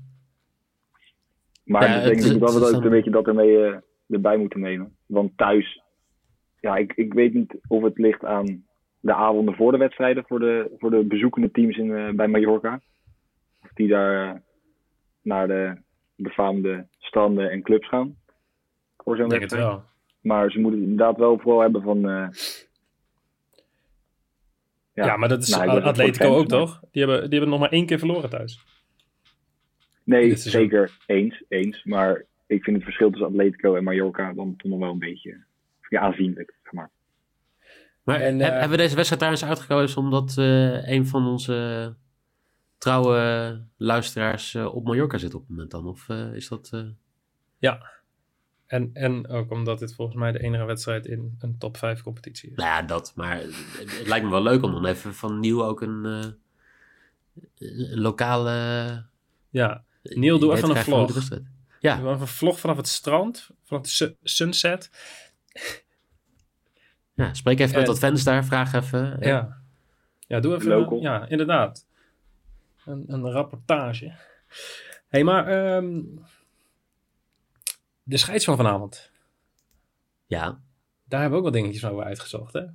Maar 1.63 1.83
Ja, 1.89 1.95
ik 1.95 2.03
denk 2.03 2.15
het- 2.23 2.39
dat 2.39 2.53
we 2.53 2.59
het 2.59 2.69
is 2.69 2.75
ook 2.75 2.83
een 2.83 2.89
beetje 2.89 3.11
dat 3.11 3.27
ermee 3.27 3.65
eh, 3.65 3.77
erbij 4.09 4.37
moeten 4.37 4.59
nemen. 4.59 4.95
Want 5.05 5.37
thuis, 5.37 5.81
ja, 6.59 6.75
ik, 6.77 6.93
ik 6.93 7.13
weet 7.13 7.33
niet 7.33 7.57
of 7.67 7.83
het 7.83 7.97
ligt 7.97 8.25
aan 8.25 8.65
de 8.99 9.13
avonden 9.13 9.55
voor 9.55 9.71
de 9.71 9.77
wedstrijden, 9.77 10.23
voor 10.27 10.39
de, 10.39 10.75
voor 10.77 10.89
de 10.89 11.03
bezoekende 11.03 11.51
teams 11.51 11.77
in, 11.77 11.95
eh, 11.95 12.09
bij 12.13 12.27
Mallorca. 12.27 12.81
Of 13.63 13.69
die 13.73 13.87
daar 13.87 14.29
eh, 14.35 14.39
naar 15.21 15.47
de 15.47 15.77
befaamde 16.15 16.87
stranden 16.97 17.51
en 17.51 17.61
clubs 17.61 17.87
gaan. 17.87 18.15
Voor 18.97 19.15
zo'n 19.15 19.23
Ik 19.25 19.29
denk 19.29 19.41
het 19.41 19.51
wedstrijd. 19.51 19.79
wel. 19.81 19.87
Maar 20.21 20.51
ze 20.51 20.59
moeten 20.59 20.79
het 20.79 20.89
inderdaad 20.89 21.17
wel 21.17 21.39
vooral 21.39 21.61
hebben 21.61 21.81
van. 21.81 22.09
eh, 22.09 22.27
Ja, 24.93 25.17
maar 25.17 25.29
dat 25.29 25.41
is 25.41 25.49
nou, 25.49 25.81
Atletico 25.81 26.25
ook 26.27 26.37
maar- 26.49 26.59
toch? 26.59 26.79
Die 26.91 27.05
hebben, 27.05 27.21
die 27.29 27.39
hebben 27.39 27.49
nog 27.49 27.59
maar 27.59 27.71
één 27.71 27.85
keer 27.85 27.99
verloren 27.99 28.29
thuis. 28.29 28.59
Nee, 30.03 30.35
zeker 30.35 30.97
eens, 31.05 31.43
eens. 31.47 31.83
Maar 31.83 32.25
ik 32.49 32.63
vind 32.63 32.75
het 32.75 32.85
verschil 32.85 33.09
tussen 33.09 33.27
Atletico 33.27 33.75
en 33.75 33.83
Mallorca 33.83 34.33
dan 34.33 34.55
toch 34.57 34.71
nog 34.71 34.79
wel 34.79 34.91
een 34.91 34.99
beetje 34.99 35.37
ja, 35.89 35.99
aanzienlijk. 35.99 36.53
Zeg 36.63 36.73
maar. 36.73 36.89
Maar 38.03 38.19
En, 38.21 38.41
eh, 38.41 38.49
hebben 38.49 38.69
we 38.69 38.77
deze 38.77 38.95
wedstrijd 38.95 39.21
trouwens 39.21 39.45
uitgekozen 39.45 40.01
omdat 40.01 40.37
eh, 40.37 40.89
een 40.89 41.07
van 41.07 41.27
onze 41.27 41.95
trouwe 42.77 43.61
luisteraars 43.77 44.55
eh, 44.55 44.75
op 44.75 44.83
Mallorca 44.83 45.17
zit 45.17 45.33
op 45.33 45.41
het 45.41 45.49
moment 45.49 45.71
dan? 45.71 45.87
Of 45.87 46.09
eh, 46.09 46.33
is 46.33 46.47
dat... 46.47 46.69
eh, 46.73 46.81
Ja. 47.57 47.97
En, 48.65 48.89
en 48.93 49.27
ook 49.27 49.51
omdat 49.51 49.79
dit 49.79 49.95
volgens 49.95 50.17
mij 50.17 50.31
de 50.31 50.39
enige 50.39 50.65
wedstrijd 50.65 51.05
in 51.05 51.35
een 51.39 51.57
top 51.57 51.77
5 51.77 52.01
competitie 52.01 52.49
is. 52.49 52.55
Nou 52.55 52.69
ja, 52.69 52.81
dat. 52.81 53.13
Maar 53.15 53.37
het, 53.37 53.53
het 53.97 54.07
lijkt 54.07 54.25
me 54.25 54.31
wel 54.31 54.43
leuk 54.43 54.63
om 54.63 54.71
dan 54.71 54.85
even 54.85 55.13
van 55.13 55.39
nieuw 55.39 55.63
ook 55.63 55.81
een, 55.81 56.05
eh, 56.05 56.25
een 57.57 57.99
lokale... 57.99 58.51
Ja. 59.49 59.83
Neil, 60.03 60.39
doe 60.39 60.55
even 60.55 60.69
een 60.69 60.75
vlog. 60.75 61.29
Ja, 61.79 61.97
Even 61.97 62.07
een 62.09 62.27
vlog 62.27 62.59
vanaf 62.59 62.77
het 62.77 62.87
strand, 62.87 63.49
vanaf 63.63 63.83
de 63.83 63.89
su- 63.89 64.15
sunset. 64.23 64.89
ja, 67.13 67.33
spreek 67.33 67.59
even 67.59 67.71
met 67.75 67.81
En- 67.81 67.87
wat 67.91 67.99
fans 67.99 68.23
daar, 68.23 68.45
vraag 68.45 68.73
even. 68.73 69.17
Ja. 69.19 69.57
Ja, 70.19 70.39
doe 70.39 70.55
even. 70.55 70.67
Local. 70.67 71.01
Ja, 71.01 71.27
inderdaad. 71.27 71.87
Een, 72.85 73.03
een 73.07 73.31
rapportage. 73.31 74.05
Hé, 74.05 74.15
hey, 75.07 75.23
maar 75.23 75.47
ehm, 75.47 76.01
de 78.03 78.17
scheids 78.17 78.45
van 78.45 78.55
vanavond. 78.57 79.11
ja. 80.25 80.61
Daar 81.05 81.21
hebben 81.21 81.39
we 81.39 81.45
ook 81.45 81.51
wat 81.53 81.61
dingetjes 81.61 81.85
over 81.91 82.03
uitgezocht, 82.03 82.53
hè? 82.53 82.65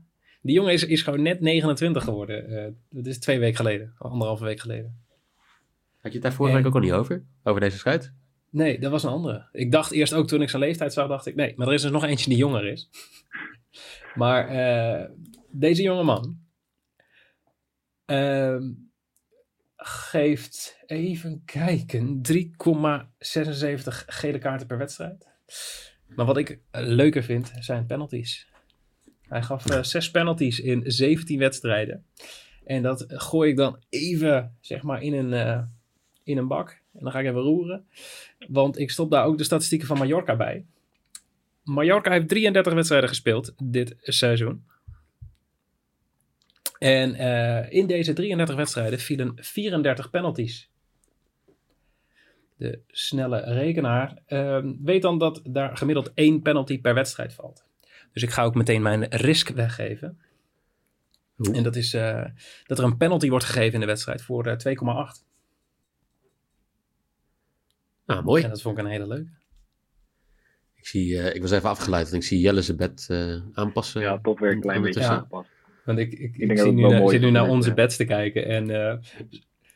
Die 0.43 0.55
jongen 0.55 0.73
is, 0.73 0.85
is 0.85 1.03
gewoon 1.03 1.23
net 1.23 1.41
29 1.41 2.05
geworden. 2.05 2.49
eh 2.65 2.73
dat 2.91 3.07
is 3.07 3.19
twee 3.19 3.39
weken 3.39 3.57
geleden. 3.57 3.95
Anderhalve 3.99 4.45
week 4.45 4.61
geleden. 4.61 5.05
Had 6.01 6.03
je 6.03 6.19
het 6.19 6.23
daar 6.23 6.33
vorige 6.33 6.57
En- 6.57 6.63
week 6.63 6.73
ook 6.75 6.81
al 6.81 6.87
niet 6.87 6.93
over? 6.99 7.25
Over 7.43 7.61
deze 7.61 7.79
schuit? 7.79 8.13
Nee, 8.55 8.79
dat 8.79 8.91
was 8.91 9.03
een 9.03 9.11
andere. 9.11 9.49
Ik 9.53 9.73
dacht 9.73 9.93
eerst 9.93 10.15
ook 10.15 10.27
toen 10.27 10.43
ik 10.43 10.51
zijn 10.51 10.63
leeftijd 10.63 10.93
zag, 10.93 11.09
dacht 11.09 11.27
ik, 11.27 11.35
nee, 11.35 11.53
maar 11.57 11.67
er 11.67 11.73
is 11.73 11.83
dus 11.83 11.91
nog 11.91 12.05
eentje 12.05 12.29
die 12.29 12.39
jonger 12.39 12.67
is. 12.67 12.91
maar 14.15 14.49
eh, 14.49 15.11
deze 15.51 15.83
jonge 15.83 16.03
man 16.03 16.39
ehm, 18.05 18.73
geeft, 19.77 20.83
even 20.87 21.43
kijken, 21.45 22.21
3,76 22.33 22.39
gele 24.07 24.39
kaarten 24.39 24.67
per 24.67 24.79
wedstrijd. 24.79 25.29
Maar 26.07 26.27
wat 26.27 26.37
ik 26.37 26.61
eh, 26.71 26.87
leuker 26.87 27.23
vind, 27.23 27.53
zijn 27.59 27.87
penalties. 27.87 28.49
Hij 29.23 29.43
gaf 29.43 29.71
eh, 29.71 29.83
zes 29.83 30.11
penalties 30.11 30.61
in 30.61 30.83
17 30.85 31.39
wedstrijden. 31.39 32.07
En 32.65 32.83
dat 32.83 33.05
gooi 33.09 33.51
ik 33.51 33.57
dan 33.57 33.85
even, 33.89 34.57
zeg 34.61 34.83
maar, 34.83 35.03
in 35.03 35.13
een, 35.13 35.69
in 36.25 36.39
een 36.39 36.49
bak. 36.49 36.71
En 36.71 37.01
dan 37.03 37.13
ga 37.13 37.19
ik 37.21 37.27
even 37.27 37.41
roeren. 37.41 37.87
Want 38.49 38.79
ik 38.79 38.91
stop 38.91 39.11
daar 39.11 39.25
ook 39.25 39.39
de 39.39 39.45
statistieken 39.45 39.87
van 39.87 39.99
Mallorca 39.99 40.37
bij. 40.37 40.65
Mallorca 41.63 42.11
heeft 42.11 42.29
33 42.29 42.73
wedstrijden 42.73 43.09
gespeeld 43.09 43.55
dit 43.63 43.97
seizoen. 44.01 44.65
En 46.79 47.15
eh, 47.15 47.73
in 47.73 47.87
deze 47.87 48.13
33 48.13 48.57
wedstrijden 48.57 48.99
vielen 48.99 49.33
34 49.37 50.11
penalties. 50.11 50.71
De 52.57 52.81
snelle 52.89 53.41
rekenaar 53.41 54.19
ehm, 54.27 54.73
weet 54.83 55.03
dan 55.03 55.19
dat 55.19 55.41
daar 55.45 55.77
gemiddeld 55.77 56.13
één 56.15 56.43
penalty 56.43 56.81
per 56.81 56.95
wedstrijd 56.95 57.35
valt. 57.35 57.65
Dus 58.13 58.23
ik 58.23 58.31
ga 58.31 58.45
ook 58.45 58.55
meteen 58.55 58.83
mijn 58.83 59.05
risk 59.05 59.49
weggeven. 59.49 60.19
En 61.53 61.63
dat 61.63 61.77
is 61.77 61.95
eh, 61.95 62.25
dat 62.67 62.79
er 62.79 62.85
een 62.85 62.97
penalty 62.97 63.29
wordt 63.29 63.45
gegeven 63.45 63.75
in 63.75 63.81
de 63.81 63.87
wedstrijd 63.87 64.23
voor 64.23 64.47
eh, 64.47 64.75
2,8. 65.13 65.25
Nou, 68.07 68.25
mooi. 68.25 68.43
En 68.43 68.49
dat 68.49 68.63
vond 68.63 68.79
ik 68.79 68.85
een 68.85 68.91
hele 68.91 69.07
leuke. 69.07 69.31
Ik 70.75 70.87
zie, 70.87 71.19
eh, 71.19 71.35
ik 71.35 71.43
was 71.43 71.51
even 71.51 71.69
afgeleid, 71.69 72.11
want 72.11 72.23
ik 72.23 72.29
zie 72.29 72.41
Jelle 72.41 72.63
zijn 72.63 72.77
bed 72.77 73.07
eh, 73.11 73.37
aanpassen. 73.53 74.01
Ja, 74.01 74.19
toch 74.23 74.41
weer 74.41 74.53
een 74.53 74.61
klein 74.61 74.83
beetje 74.83 75.07
aangepast. 75.07 75.49
Want 75.85 75.99
ik, 75.99 76.13
ik, 76.13 76.37
ik, 76.37 76.59
zie 76.59 76.73
nu 76.73 76.89
naar, 76.89 77.09
zit 77.09 77.21
nu 77.21 77.31
naar 77.31 77.49
onze 77.49 77.75
beds 77.75 77.97
te 77.97 78.05
kijken. 78.05 78.47
En 78.47 78.71
eh, 78.71 78.97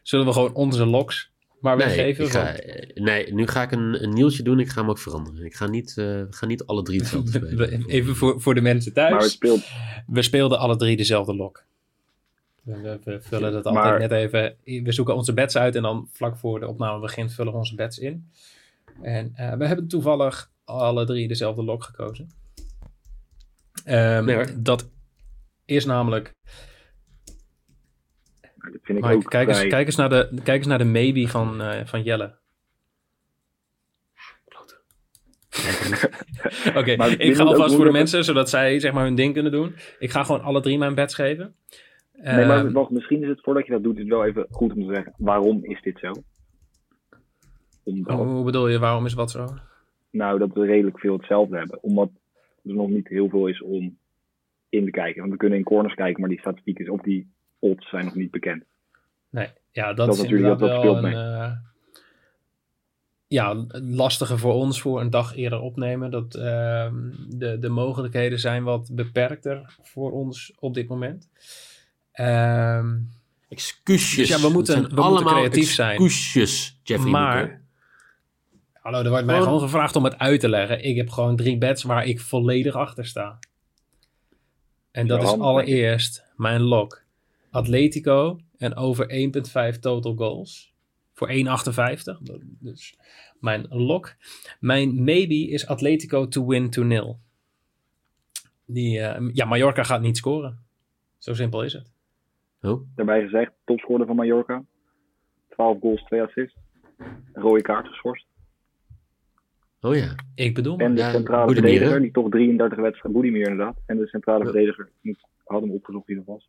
zullen 0.02 0.26
we 0.26 0.32
gewoon 0.32 0.54
onze 0.54 0.86
loks 0.86 1.32
maar 1.60 1.76
Nee, 1.76 1.86
weggeven? 1.86 2.24
ik 2.24 2.30
ga, 2.30 2.52
eh, 2.52 3.02
nee, 3.02 3.32
nu 3.32 3.46
ga 3.46 3.62
ik 3.62 3.70
een, 3.70 4.02
een 4.02 4.12
nieuwtje 4.12 4.42
doen. 4.42 4.60
Ik 4.60 4.68
ga 4.68 4.80
hem 4.80 4.90
ook 4.90 4.98
veranderen. 4.98 5.44
Ik 5.44 5.54
ga 5.54 5.66
niet, 5.66 5.88
eh, 5.88 6.04
we 6.04 6.26
gaan 6.30 6.48
niet 6.48 6.64
alle 6.66 6.82
drie 6.82 6.98
hetzelfde 7.00 7.30
spelen. 7.30 7.84
Even 7.86 8.16
voor, 8.16 8.40
voor 8.40 8.54
de 8.54 8.60
mensen 8.60 8.92
Maar 8.94 9.04
het 9.04 9.18
thuis. 9.18 9.32
speelt, 9.32 9.68
We 10.06 10.22
speelden 10.22 10.58
alle 10.58 10.76
drie 10.76 10.96
dezelfde 10.96 11.36
lok. 11.36 11.64
We, 12.68 13.18
vullen 13.20 13.52
dat 13.52 13.66
altijd 13.66 13.84
Maar- 13.84 13.98
net 13.98 14.12
even. 14.12 14.56
We 14.64 14.92
zoeken 14.92 15.14
onze 15.14 15.34
beds 15.34 15.56
uit 15.56 15.74
en 15.74 15.82
dan 15.82 16.08
vlak 16.12 16.36
voor 16.36 16.60
de 16.60 16.68
opname 16.68 17.00
begint 17.00 17.34
vullen 17.34 17.52
we 17.52 17.58
onze 17.58 17.74
beds 17.74 17.98
in. 17.98 18.30
En 19.02 19.32
eh, 19.34 19.52
we 19.52 19.66
hebben 19.66 19.88
toevallig 19.88 20.50
alle 20.64 21.06
drie 21.06 21.28
dezelfde 21.28 21.64
lok 21.64 21.84
gekozen. 21.84 22.30
Ehm, 23.84 24.24
Nee 24.24 24.62
dat 24.62 24.88
is 25.64 25.84
namelijk. 25.84 26.34
nou, 28.58 28.72
dat 28.72 28.80
vind 28.82 28.98
ik 28.98 29.04
Mike, 29.04 29.16
ook 29.16 29.24
kijk, 29.24 29.48
eens, 29.48 29.66
kijk, 29.66 29.86
eens 29.86 29.96
naar 29.96 30.08
de, 30.08 30.28
kijk 30.42 30.58
eens 30.58 30.66
naar 30.66 30.78
de 30.78 30.84
maybe 30.84 31.28
van, 31.28 31.60
eh, 31.60 31.86
van 31.86 32.02
Jelle. 32.02 32.36
Oké, 36.78 36.90
ik 37.18 37.36
ga 37.36 37.42
alvast 37.42 37.74
voor 37.74 37.84
de 37.84 37.90
mensen, 37.90 38.24
zodat 38.24 38.50
zij 38.50 38.80
zeg 38.80 38.92
maar 38.92 39.04
hun 39.04 39.14
ding 39.14 39.32
kunnen 39.32 39.52
doen. 39.52 39.76
Ik 39.98 40.10
ga 40.10 40.24
gewoon 40.24 40.42
alle 40.42 40.60
drie 40.60 40.78
mijn 40.78 40.94
beds 40.94 41.14
geven. 41.14 41.54
Nee, 42.22 42.46
maar 42.46 42.66
Ehm, 42.66 42.86
misschien 42.94 43.22
is 43.22 43.28
het 43.28 43.40
voordat 43.42 43.66
je 43.66 43.72
dat 43.72 43.82
doet, 43.82 43.94
is 43.94 44.00
het 44.00 44.08
wel 44.08 44.24
even 44.24 44.46
goed 44.50 44.72
om 44.72 44.86
te 44.86 44.94
zeggen, 44.94 45.12
waarom 45.16 45.64
is 45.64 45.82
dit 45.82 45.98
zo? 45.98 46.12
Omdat, 47.82 48.16
hoe, 48.16 48.26
hoe 48.26 48.44
bedoel 48.44 48.68
je, 48.68 48.78
waarom 48.78 49.06
is 49.06 49.14
wat 49.14 49.30
zo? 49.30 49.46
nou, 50.10 50.38
dat 50.38 50.52
we 50.52 50.66
redelijk 50.66 50.98
veel 50.98 51.16
hetzelfde 51.16 51.56
hebben. 51.56 51.82
Omdat 51.82 52.10
er 52.64 52.74
nog 52.74 52.88
niet 52.88 53.08
heel 53.08 53.28
veel 53.28 53.46
is 53.46 53.62
om 53.62 53.98
in 54.68 54.84
te 54.84 54.90
kijken. 54.90 55.20
Want 55.20 55.32
we 55.32 55.38
kunnen 55.38 55.58
in 55.58 55.64
corners 55.64 55.94
kijken, 55.94 56.20
maar 56.20 56.30
die 56.30 56.38
statistieken 56.38 56.88
of 56.88 57.00
die 57.00 57.30
odds 57.58 57.88
zijn 57.88 58.04
nog 58.04 58.14
niet 58.14 58.30
bekend. 58.30 58.64
Nee, 59.30 59.48
ja, 59.70 59.86
dat, 59.86 60.06
Dat 60.06 60.14
is 60.14 60.22
natuurlijk, 60.22 60.52
inderdaad 60.52 60.82
dat 60.82 60.82
wel 60.82 60.96
een... 60.96 61.02
mee. 61.02 61.14
eh, 61.14 61.52
ja, 63.26 63.64
lastige 63.82 64.38
voor 64.38 64.54
ons 64.54 64.80
voor 64.80 65.00
een 65.00 65.10
dag 65.10 65.36
eerder 65.36 65.60
opnemen. 65.60 66.10
Dat, 66.10 66.34
ehm, 66.34 67.10
de, 67.28 67.58
de 67.58 67.68
mogelijkheden 67.68 68.38
zijn 68.38 68.64
wat 68.64 68.90
beperkter 68.92 69.76
voor 69.82 70.12
ons 70.12 70.52
op 70.58 70.74
dit 70.74 70.88
moment. 70.88 71.28
Ehm, 72.18 72.96
Excuses. 73.48 74.16
Dus 74.16 74.28
ja, 74.28 74.40
we 74.40 74.48
moeten- 74.48 74.90
allemaal 74.94 75.34
creatief 75.34 75.72
zijn. 75.72 75.90
Excuses, 75.90 76.78
Jeffrey. 76.82 77.10
Maar- 77.10 77.62
hallo, 78.72 79.02
er 79.02 79.08
wordt 79.08 79.24
mij 79.24 79.34
Gewoon- 79.34 79.48
gewoon 79.52 79.68
gevraagd 79.68 79.96
om 79.96 80.04
het 80.04 80.18
uit 80.18 80.40
te 80.40 80.48
leggen. 80.48 80.84
Ik 80.84 80.96
heb 80.96 81.10
gewoon 81.10 81.36
drie 81.36 81.58
bets 81.58 81.82
waar 81.82 82.06
ik 82.06 82.20
volledig 82.20 82.74
achter 82.74 83.06
sta. 83.06 83.38
En 84.90 85.06
dat 85.06 85.22
is 85.22 85.28
allereerst 85.40 86.24
mijn 86.36 86.60
lock. 86.60 87.02
Atletico 87.50 88.40
en 88.56 88.76
over 88.76 89.10
1.5 89.12 89.78
total 89.78 90.14
goals. 90.14 90.72
Voor 91.14 91.28
1,58. 91.30 92.18
Dat- 92.22 92.40
Dus 92.42 92.96
mijn 93.40 93.66
lock. 93.68 94.14
Mijn 94.60 95.04
maybe 95.04 95.48
is 95.48 95.66
Atletico 95.66 96.28
to 96.28 96.46
win 96.46 96.70
2-0. 96.70 97.20
Die, 98.64 99.00
eh, 99.00 99.28
ja, 99.32 99.44
Mallorca 99.44 99.82
gaat 99.82 100.00
niet 100.00 100.16
scoren. 100.16 100.58
Zo 101.18 101.34
simpel 101.34 101.62
is 101.62 101.72
het. 101.72 101.90
Oh, 102.62 102.80
Daarbij 102.94 103.22
gezegd, 103.22 103.52
topscorer 103.64 104.06
van 104.06 104.16
Mallorca. 104.16 104.64
12 105.48 105.80
goals, 105.80 106.02
2 106.02 106.22
assists. 106.22 106.56
Een 106.98 107.42
rode 107.42 107.62
kaart 107.62 107.86
geschorst. 107.88 108.26
oh 109.80 109.94
ja. 109.96 110.14
Ik 110.34 110.54
bedoel 110.54 110.76
maar. 110.76 110.86
En 110.86 110.94
de 110.94 111.00
Ja, 111.00 111.10
centrale 111.10 111.52
verdediger, 111.52 111.92
hè? 111.94 112.00
die 112.00 112.10
toch 112.10 112.28
33 112.30 112.78
wedstrijden, 112.78 113.12
Boedimir 113.12 113.48
inderdaad. 113.48 113.76
En 113.86 113.96
de 113.96 114.06
centrale 114.06 114.44
Ja. 114.44 114.50
verdediger, 114.50 114.90
ik 115.02 115.18
had 115.44 115.60
hem 115.60 115.70
opgezocht 115.70 116.06
wie 116.06 116.16
dat 116.16 116.24
was. 116.24 116.48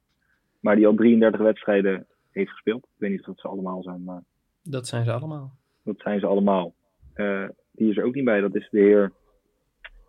Maar 0.60 0.76
die 0.76 0.88
al 0.88 0.96
33 0.96 1.40
wedstrijden 1.42 2.08
heeft 2.32 2.52
gespeeld. 2.52 2.84
Ik 2.84 2.90
weet 2.98 3.10
niet 3.12 3.20
of 3.20 3.26
dat 3.26 3.40
ze 3.40 3.48
allemaal 3.48 3.84
zijn, 3.84 4.04
maar 4.04 4.24
Dat 4.64 4.88
zijn 4.88 5.06
ze 5.06 5.12
allemaal. 5.12 5.56
dat 5.84 6.00
zijn 6.00 6.20
ze 6.20 6.26
allemaal. 6.26 6.74
Eh, 7.14 7.48
die 7.72 7.90
is 7.90 7.98
er 7.98 8.04
ook 8.04 8.16
niet 8.16 8.24
bij, 8.26 8.42
dat 8.42 8.56
is 8.56 8.68
de 8.72 8.80
heer 8.80 9.14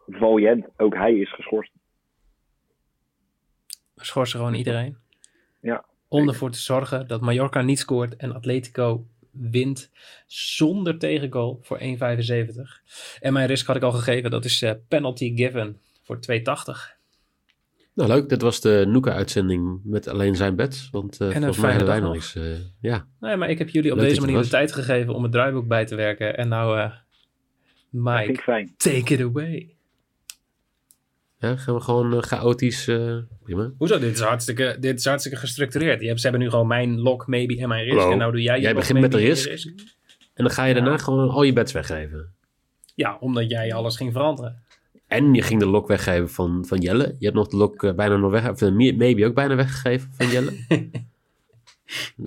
Valient. 0.07 0.67
Ook 0.77 0.95
hij 0.95 1.15
is 1.15 1.35
geschorst. 1.35 1.73
We 3.95 4.05
schorsen 4.05 4.39
gewoon 4.39 4.55
iedereen. 4.55 4.97
Ja. 5.61 5.85
Om 6.13 6.29
ervoor 6.29 6.51
te 6.51 6.59
zorgen 6.59 7.07
dat 7.07 7.21
Mallorca 7.21 7.63
niet 7.63 7.79
scoort 7.79 8.17
en 8.17 8.35
Atletico 8.35 9.07
wint 9.31 9.91
zonder 10.27 10.99
tegengoal 10.99 11.59
voor 11.63 11.79
1,75. 11.79 11.85
En 13.21 13.33
mijn 13.33 13.47
risk 13.47 13.67
had 13.67 13.77
ik 13.77 13.83
al 13.83 13.93
gegeven, 13.93 14.31
dat 14.31 14.45
is 14.45 14.63
eh, 14.63 14.73
penalty 14.89 15.37
given 15.37 15.81
voor 16.03 16.19
2,80. 16.31 16.99
Nou, 17.95 18.09
leuk. 18.09 18.29
Dit 18.29 18.43
was 18.43 18.61
de 18.61 18.85
Noeka-uitzending 18.89 19.81
met 19.85 20.09
alleen 20.09 20.37
zijn 20.37 20.57
beds. 20.57 20.89
Want 20.91 21.21
eh 21.21 21.27
een 21.27 21.33
volgens 21.35 21.59
mij 21.59 21.71
hebben 21.71 21.89
wij 21.89 22.01
nog 22.01 22.15
eens... 22.15 22.35
eh, 22.35 22.43
ja. 22.81 23.07
Nee, 23.21 23.37
maar 23.37 23.51
ik 23.51 23.59
heb 23.59 23.69
jullie 23.69 23.93
op 23.93 23.99
Leuk 23.99 24.09
deze 24.09 24.21
manier 24.21 24.43
de 24.43 24.49
tijd 24.49 24.73
gegeven 24.73 25.15
om 25.15 25.23
het 25.23 25.33
draaiboek 25.33 25.67
bij 25.69 25.87
te 25.87 25.95
werken. 25.95 26.37
En 26.37 26.49
nou, 26.49 26.79
eh 26.79 26.93
Mike, 27.91 28.69
take 28.77 29.15
it 29.15 29.21
away. 29.21 29.75
Ja, 31.41 31.57
gaan 31.57 31.75
we 31.75 31.81
gewoon 31.81 32.13
eh, 32.15 32.23
chaotisch... 32.23 32.89
eh, 32.89 33.17
prima. 33.43 33.71
Hoezo? 33.79 33.99
Dit 33.99 34.15
is 34.15 34.21
hartstikke, 34.21 34.77
dit 34.81 34.99
is 34.99 35.05
hartstikke 35.05 35.39
gestructureerd. 35.39 36.01
Je 36.01 36.07
hebt, 36.07 36.21
ze 36.21 36.27
hebben 36.29 36.45
nu 36.45 36.51
gewoon 36.51 36.67
mijn 36.67 37.01
lock, 37.01 37.27
maybe 37.27 37.59
en 37.61 37.69
mijn 37.69 37.85
risk. 37.85 38.09
En 38.11 38.19
nou 38.19 38.33
doe 38.33 38.43
jij 38.43 38.55
je 38.57 38.61
Jij 38.63 38.71
lock, 38.71 38.81
begint 38.81 39.01
met 39.01 39.13
de 39.13 39.19
risk. 39.19 39.65
En 40.35 40.45
dan 40.45 40.51
ga 40.51 40.65
je 40.65 40.75
daarna 40.75 40.97
gewoon 40.99 41.29
al 41.31 41.43
je 41.43 41.53
beds 41.53 41.73
weggeven. 41.73 42.33
Ja, 42.95 43.17
omdat 43.21 43.51
jij 43.51 43.75
alles 43.75 43.97
ging 43.97 44.13
veranderen. 44.13 44.63
En 45.07 45.35
je 45.35 45.43
ging 45.43 45.61
de 45.61 45.67
lok 45.67 45.89
weggeven 45.89 46.29
van, 46.31 46.65
van 46.67 46.79
Jelle. 46.79 47.15
Je 47.19 47.25
hebt 47.25 47.37
nog 47.37 47.49
de 47.49 47.57
lok 47.57 47.83
eh, 47.85 47.93
bijna 47.95 48.17
nog 48.17 48.31
weg... 48.31 48.51
Of 48.51 48.61
maybe 48.71 49.27
ook 49.27 49.35
bijna 49.35 49.55
weggegeven 49.55 50.11
van 50.13 50.27
Jelle. 50.29 50.53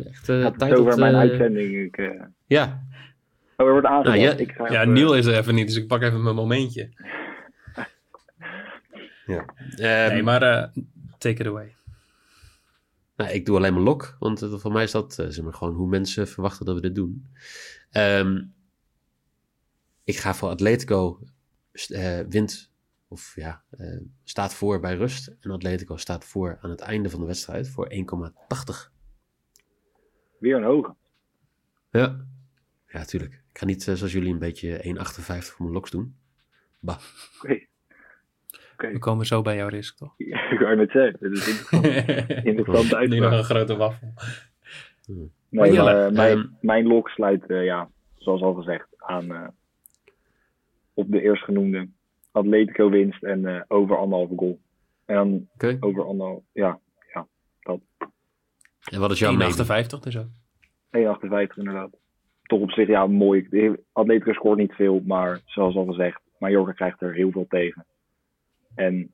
Echt 0.10 0.26
tijd 0.26 0.62
is 0.62 0.74
over 0.74 1.00
mijn 1.00 1.16
uitzending. 1.16 1.76
Ik, 1.76 2.12
Ja, 2.48 2.84
Oh, 3.58 3.66
er 3.66 3.72
wordt. 3.72 3.88
Nou, 3.88 4.18
ja- 4.18 4.32
ik 4.38 4.52
ga 4.52 4.72
Ja, 4.72 4.82
even- 4.82 4.94
Niel 4.94 5.16
is 5.16 5.26
er 5.26 5.38
even 5.38 5.56
niet, 5.56 5.68
dus 5.68 5.76
ik 5.76 5.88
pak 5.88 6.02
even 6.02 6.24
mijn 6.24 6.36
momentje. 6.36 6.90
Ehm, 9.28 10.14
nee, 10.14 10.24
maar 10.24 10.42
eh, 10.42 10.84
take 11.18 11.42
it 11.42 11.48
away. 11.48 11.76
Nou, 13.16 13.32
ik 13.32 13.46
doe 13.46 13.58
alleen 13.58 13.74
maar 13.74 13.82
lok, 13.84 14.16
want 14.20 14.42
eh, 14.42 14.54
voor 14.54 14.72
mij 14.72 14.84
is 14.84 14.92
dat 14.92 15.20
eh, 15.20 15.28
zeg 15.28 15.44
maar, 15.44 15.54
gewoon 15.54 15.74
hoe 15.74 15.88
mensen 15.88 16.28
verwachten 16.28 16.66
dat 16.66 16.76
we 16.76 16.82
dit 16.82 16.96
doen. 16.96 17.28
Ehm, 17.90 18.44
ik 20.04 20.18
ga 20.18 20.34
voor 20.34 20.50
Atletico 20.50 21.20
st- 21.74 21.92
eh, 21.92 22.20
wint, 22.30 22.72
of 23.08 23.36
ja, 23.36 23.64
eh, 23.70 24.00
staat 24.24 24.54
voor 24.54 24.80
bij 24.80 24.96
rust. 24.96 25.36
En 25.40 25.52
Atletico 25.52 25.98
staat 25.98 26.26
voor 26.26 26.58
aan 26.62 26.70
het 26.70 26.82
einde 26.82 27.10
van 27.10 27.20
de 27.20 27.26
wedstrijd 27.26 27.70
voor 27.70 27.88
1,80. 27.90 28.92
Weer 30.40 30.56
een 30.56 30.64
hoge. 30.64 30.96
Ja, 31.92 32.26
ja, 32.88 33.06
tuurlijk. 33.06 33.34
Ik 33.34 33.58
ga 33.60 33.66
niet 33.66 33.84
zoals 33.84 34.12
jullie 34.12 34.32
een 34.34 34.40
beetje 34.40 34.84
1,58 34.84 35.54
voor 35.54 35.62
mijn 35.66 35.74
loks 35.74 35.92
doen. 35.92 36.16
Bah. 36.80 37.00
Oké. 37.44 37.66
We 38.92 39.00
komen 39.00 39.26
zo 39.26 39.42
bij 39.42 39.56
jouw 39.56 39.68
risk, 39.68 39.98
toch? 39.98 40.14
ik 40.18 40.60
wou 40.60 40.76
net 40.76 40.92
zeggen. 40.92 41.18
Dit 41.20 41.32
is 41.32 41.48
interessant. 41.48 41.86
Interessante 42.46 43.08
nu 43.08 43.20
nog 43.20 43.32
een 43.32 43.44
grote 43.44 43.76
waffel. 43.76 44.14
Nee, 45.08 45.30
Maar 45.50 45.72
Jelle, 45.72 45.94
maar 45.94 46.06
eh, 46.06 46.12
mijn, 46.12 46.38
ehm, 46.38 46.48
mijn 46.62 46.88
lok 46.88 47.10
sluit, 47.10 47.46
eh, 47.46 47.64
ja, 47.64 47.90
zoals 48.16 48.42
al 48.42 48.54
gezegd, 48.54 48.88
aan 48.98 49.34
eh, 49.34 49.48
op 50.94 51.12
de 51.12 51.22
eerstgenoemde 51.22 51.88
Atletico 52.32 52.90
winst 52.90 53.24
en 53.24 53.46
eh, 53.46 53.62
over 53.68 53.98
anderhalve 53.98 54.34
goal. 54.36 54.60
En 55.06 55.16
dan 55.16 55.78
over 55.80 56.06
anderhalf, 56.06 56.44
ja, 56.52 56.80
En 58.92 59.00
wat 59.00 59.12
is 59.12 59.20
jouw 59.20 59.32
mening? 59.32 59.56
1,58 59.56 60.00
dus 60.00 60.18
ook. 60.18 60.30
1,58 60.92 61.58
inderdaad. 61.58 61.90
Toch 62.44 62.60
op 62.60 62.72
zich, 62.72 62.88
ja, 62.88 63.08
mooi. 63.08 63.78
Atletico 63.92 64.34
scoort 64.34 64.58
niet 64.58 64.74
veel, 64.74 65.02
maar 65.06 65.42
zoals 65.46 65.76
al 65.76 65.86
gezegd, 65.86 66.22
Mallorca 66.38 66.72
krijgt 66.72 67.02
er 67.02 67.14
heel 67.14 67.32
veel 67.32 67.46
tegen. 67.50 67.86
En 68.76 69.14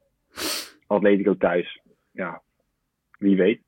Atletico 0.87 1.37
thuis, 1.37 1.81
ja, 2.11 2.41
wie 3.17 3.35
weet. 3.35 3.61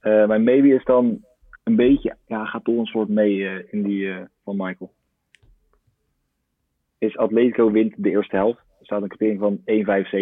Eh, 0.00 0.26
mijn 0.26 0.42
maybe 0.42 0.68
is 0.68 0.84
dan 0.84 1.24
een 1.62 1.76
beetje, 1.76 2.16
ja, 2.26 2.44
gaat 2.44 2.64
toch 2.64 2.78
een 2.78 2.86
soort 2.86 3.08
mee 3.08 3.48
eh, 3.48 3.72
in 3.72 3.82
die 3.82 4.10
eh, 4.10 4.22
van 4.42 4.56
Michael. 4.56 4.92
Is 6.98 7.16
Atletico 7.16 7.70
wint 7.70 7.94
de 7.96 8.10
eerste 8.10 8.36
helft. 8.36 8.58
Er 8.58 8.84
staat 8.84 9.02
een 9.02 9.08
kwartering 9.08 9.40
van 9.40 9.58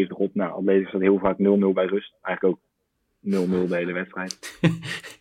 1,75 0.05 0.09
op. 0.09 0.35
Nou, 0.35 0.53
Atletico 0.53 0.89
staat 0.89 1.01
heel 1.01 1.19
vaak 1.19 1.39
0-0 1.39 1.41
bij 1.75 1.87
rust. 1.87 2.15
Eigenlijk 2.23 2.45
ook 2.45 2.61
0-0 3.21 3.69
de 3.69 3.77
hele 3.77 3.93
wedstrijd. 3.93 4.39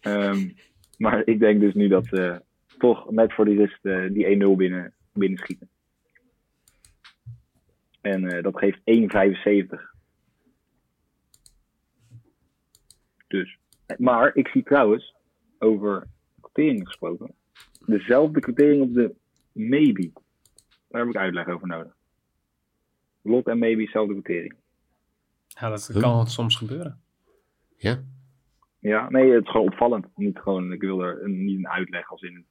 Ehm, 0.02 0.50
maar 0.98 1.22
ik 1.26 1.40
denk 1.40 1.60
dus 1.60 1.74
nu 1.74 1.88
dat 1.88 2.06
ze 2.06 2.42
toch 2.78 3.12
net 3.12 3.34
voor 3.34 3.46
die 3.46 3.58
rust 3.58 4.14
die 4.14 4.26
1-0 4.26 4.56
binnen, 4.56 4.94
binnen 5.14 5.40
schieten. 5.40 5.70
En 8.02 8.28
eh, 8.28 8.44
dat 8.44 8.58
geeft 8.58 8.80
1,75. 8.80 9.90
Dus. 13.28 13.58
Maar 13.98 14.36
ik 14.36 14.48
zie 14.48 14.64
trouwens, 14.64 15.16
over 15.60 16.08
quoteringen 16.42 16.86
gesproken, 16.86 17.34
dezelfde 17.86 18.40
quotering 18.40 18.82
op 18.82 18.94
de 18.94 19.16
maybe. 19.52 20.12
Daar 20.88 21.02
heb 21.02 21.10
ik 21.10 21.16
uitleg 21.18 21.48
over 21.48 21.68
nodig. 21.68 21.96
Lot 23.22 23.48
en 23.48 23.60
maybe 23.60 23.88
zelfde 23.88 24.14
quotering. 24.14 24.56
Ja, 25.48 25.70
dat 25.70 25.88
Huh? 25.88 26.02
kan 26.02 26.28
soms 26.28 26.56
gebeuren. 26.56 27.02
Ja? 27.78 28.04
Ja, 28.80 29.10
nee, 29.10 29.32
het 29.32 29.44
is 29.46 29.52
gewoon 29.52 29.68
opvallend. 29.68 30.08
Niet 30.16 30.40
gewoon, 30.40 30.72
ik 30.72 30.82
wil 30.82 31.02
er 31.02 31.24
een, 31.24 31.44
niet 31.44 31.58
een 31.58 31.68
uitleg 31.68 32.12
als 32.12 32.22
in. 32.22 32.46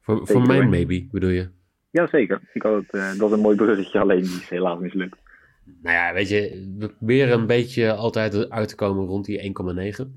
Voor, 0.00 0.26
voor 0.26 0.46
mijn 0.46 0.68
maybe, 0.68 1.08
bedoel 1.10 1.30
je? 1.30 1.50
Ja, 1.94 2.06
zeker. 2.06 2.40
Ik 2.52 2.62
had 2.62 2.84
eh, 2.90 3.18
dat 3.18 3.28
is 3.28 3.36
een 3.36 3.42
mooi 3.42 3.56
bruggetje, 3.56 4.00
alleen 4.00 4.22
die 4.22 4.40
is 4.40 4.48
helaas 4.48 4.78
mislukt. 4.78 5.18
Nou 5.82 5.96
ja, 5.96 6.12
weet 6.12 6.28
je, 6.28 6.72
we 6.78 6.88
proberen 6.88 7.38
een 7.38 7.46
beetje 7.46 7.92
altijd 7.92 8.50
uit 8.50 8.68
te 8.68 8.74
komen 8.74 9.06
rond 9.06 9.24
die 9.24 9.54
1,9. 9.96 10.10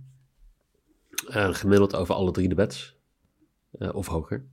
Eh, 1.27 1.53
gemiddeld 1.53 1.95
over 1.95 2.15
alle 2.15 2.31
drie 2.31 2.49
de 2.49 2.55
bets. 2.55 2.97
Eh, 3.79 3.95
of 3.95 4.07
hoger. 4.07 4.45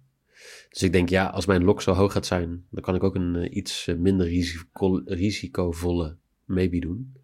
Dus 0.68 0.82
ik 0.82 0.92
denk, 0.92 1.08
ja, 1.08 1.26
als 1.26 1.46
mijn 1.46 1.64
lok 1.64 1.82
zo 1.82 1.92
hoog 1.92 2.12
gaat 2.12 2.26
zijn, 2.26 2.64
dan 2.70 2.82
kan 2.82 2.94
ik 2.94 3.02
ook 3.02 3.14
een 3.14 3.36
eh, 3.36 3.56
iets 3.56 3.86
eh, 3.86 3.96
minder 3.96 4.26
risico, 4.26 5.02
risicovolle 5.04 6.16
maybe 6.44 6.78
doen. 6.78 7.16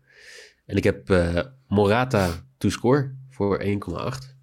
En 0.66 0.76
ik 0.76 0.84
heb 0.84 1.10
eh, 1.10 1.40
Morata 1.68 2.46
to 2.58 2.68
score 2.68 3.14
voor 3.30 3.62
1,8. 3.62 4.39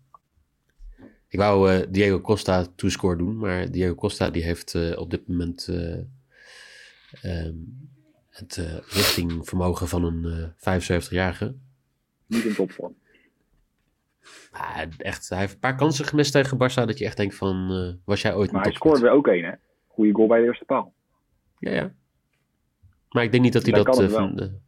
Ik 1.29 1.39
wou 1.39 1.72
eh, 1.72 1.88
Diego 1.89 2.22
Costa 2.22 2.65
to 2.75 2.89
score 2.89 3.17
doen, 3.17 3.38
maar 3.38 3.72
Diego 3.72 3.96
Costa 3.96 4.29
die 4.29 4.43
heeft 4.43 4.74
eh, 4.74 5.00
op 5.00 5.10
dit 5.10 5.27
moment 5.27 5.67
ehm, 7.22 7.53
het 8.29 8.55
richtingvermogen 8.88 9.88
van 9.88 10.03
een 10.03 10.53
eh 10.60 10.79
75-jarige. 10.79 11.55
Niet 12.25 12.43
in 12.43 12.53
topvorm. 12.53 12.96
Ah, 14.51 14.81
echt, 14.98 15.29
hij 15.29 15.39
heeft 15.39 15.53
een 15.53 15.60
paar 15.60 15.75
kansen 15.75 16.05
gemist 16.05 16.31
tegen 16.31 16.57
Barça 16.57 16.86
dat 16.86 16.98
je 16.98 17.05
echt 17.05 17.17
denkt 17.17 17.36
van, 17.36 17.67
was 18.05 18.22
jij 18.22 18.36
ooit 18.36 18.48
een 18.48 18.55
Maar 18.55 18.63
hij 18.63 18.74
scoorde 18.74 19.05
er 19.05 19.12
ook 19.12 19.27
één, 19.27 19.43
hè? 19.43 19.51
Goeie 19.88 20.13
goal 20.13 20.27
bij 20.27 20.39
de 20.39 20.46
eerste 20.46 20.65
paal. 20.65 20.93
Ja, 21.60 21.72
ja. 21.72 21.93
Maar 23.10 23.24
ik 23.24 23.31
denk 23.31 23.43
niet 23.43 23.53
dat 23.53 23.63
hij 23.65 23.72
dat... 23.72 24.12
van, 24.12 24.60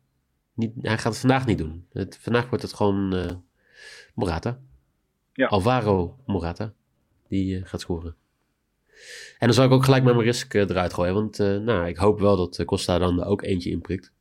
niet, 0.54 0.72
hij 0.82 0.98
gaat 0.98 1.12
het 1.12 1.22
vandaag 1.22 1.46
niet 1.46 1.58
doen. 1.58 1.88
Het, 1.92 2.18
vandaag 2.18 2.50
wordt 2.50 2.64
het 2.64 2.74
gewoon 2.74 3.10
Morata. 4.14 4.60
Ja. 5.40 5.48
Alvaro 5.48 6.18
Morata. 6.26 6.74
Die 7.28 7.58
eh, 7.58 7.66
gaat 7.66 7.82
scoren. 7.82 8.16
En 9.38 9.46
dan 9.48 9.54
zal 9.54 9.66
ik 9.66 9.72
ook 9.72 9.84
gelijk 9.84 10.04
met 10.04 10.14
mijn 10.14 10.26
risk 10.26 10.54
eh, 10.54 10.62
eruit 10.62 10.94
gooien. 10.94 11.14
Want 11.14 11.40
eh, 11.40 11.58
nou, 11.58 11.88
ik 11.88 11.98
hoop 11.98 12.20
wel 12.20 12.38
dat 12.38 12.66
Costa 12.66 12.98
dan 12.98 13.20
er 13.20 13.26
ook 13.26 13.42
eentje 13.42 13.70
inprikt. 13.70 14.14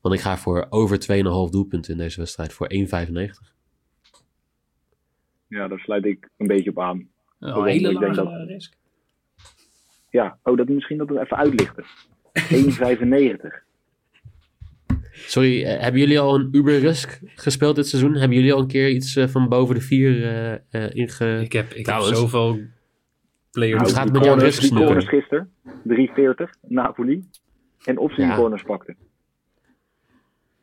Want 0.00 0.14
ik 0.14 0.20
ga 0.20 0.36
voor 0.36 0.66
over 0.70 0.98
2,5 0.98 1.50
doelpunten 1.50 1.92
in 1.92 1.98
deze 1.98 2.18
wedstrijd. 2.18 2.52
Voor 2.52 2.70
1,95. 2.74 2.80
Ja, 5.48 5.68
daar 5.68 5.78
sluit 5.78 6.04
ik 6.04 6.28
een 6.36 6.46
beetje 6.46 6.70
op 6.70 6.78
aan. 6.80 6.96
Een 6.98 7.08
Waarom? 7.38 7.64
hele 7.64 7.90
Ik 7.90 7.98
denk 7.98 8.14
lage 8.14 8.28
dat- 8.38 8.48
risk. 8.48 8.74
Ja, 10.10 10.38
oh, 10.42 10.56
dat 10.56 10.68
misschien 10.68 10.98
dat 10.98 11.08
we 11.08 11.20
even 11.20 11.36
uitlichten. 11.36 11.84
1,95. 12.34 13.62
Sorry, 15.14 15.64
eh, 15.64 15.80
hebben 15.80 16.00
jullie 16.00 16.20
al 16.20 16.34
een 16.34 16.48
Uber 16.52 16.78
Risk 16.78 17.20
gespeeld 17.34 17.76
dit 17.76 17.86
seizoen? 17.88 18.14
Hebben 18.14 18.36
jullie 18.36 18.52
al 18.52 18.60
een 18.60 18.66
keer 18.66 18.88
iets 18.90 19.16
eh, 19.16 19.26
van 19.28 19.48
boven 19.48 19.74
de 19.74 19.80
4 19.80 20.22
eh 20.24 20.52
eh, 20.52 20.94
inge... 20.94 21.40
Ik 21.42 21.52
heb, 21.52 21.72
ik 21.72 21.86
heb 21.86 22.00
zoveel 22.00 22.58
players. 23.50 23.82
Hoe 23.82 23.92
Nou, 23.92 23.94
gaat 23.94 24.04
het 24.04 24.12
die 24.12 24.12
met 24.12 24.24
jouw 24.24 24.34
corners- 24.34 24.56
risksnoeken? 24.58 24.86
corners 24.86 25.08
gisteren, 25.08 25.52
3,40, 26.54 26.58
Napoli. 26.68 27.28
En 27.84 27.98
of 27.98 28.10
ze 28.10 28.16
die 28.16 28.26
Ja. 28.26 28.36
corners 28.36 28.62
pakten. 28.62 28.96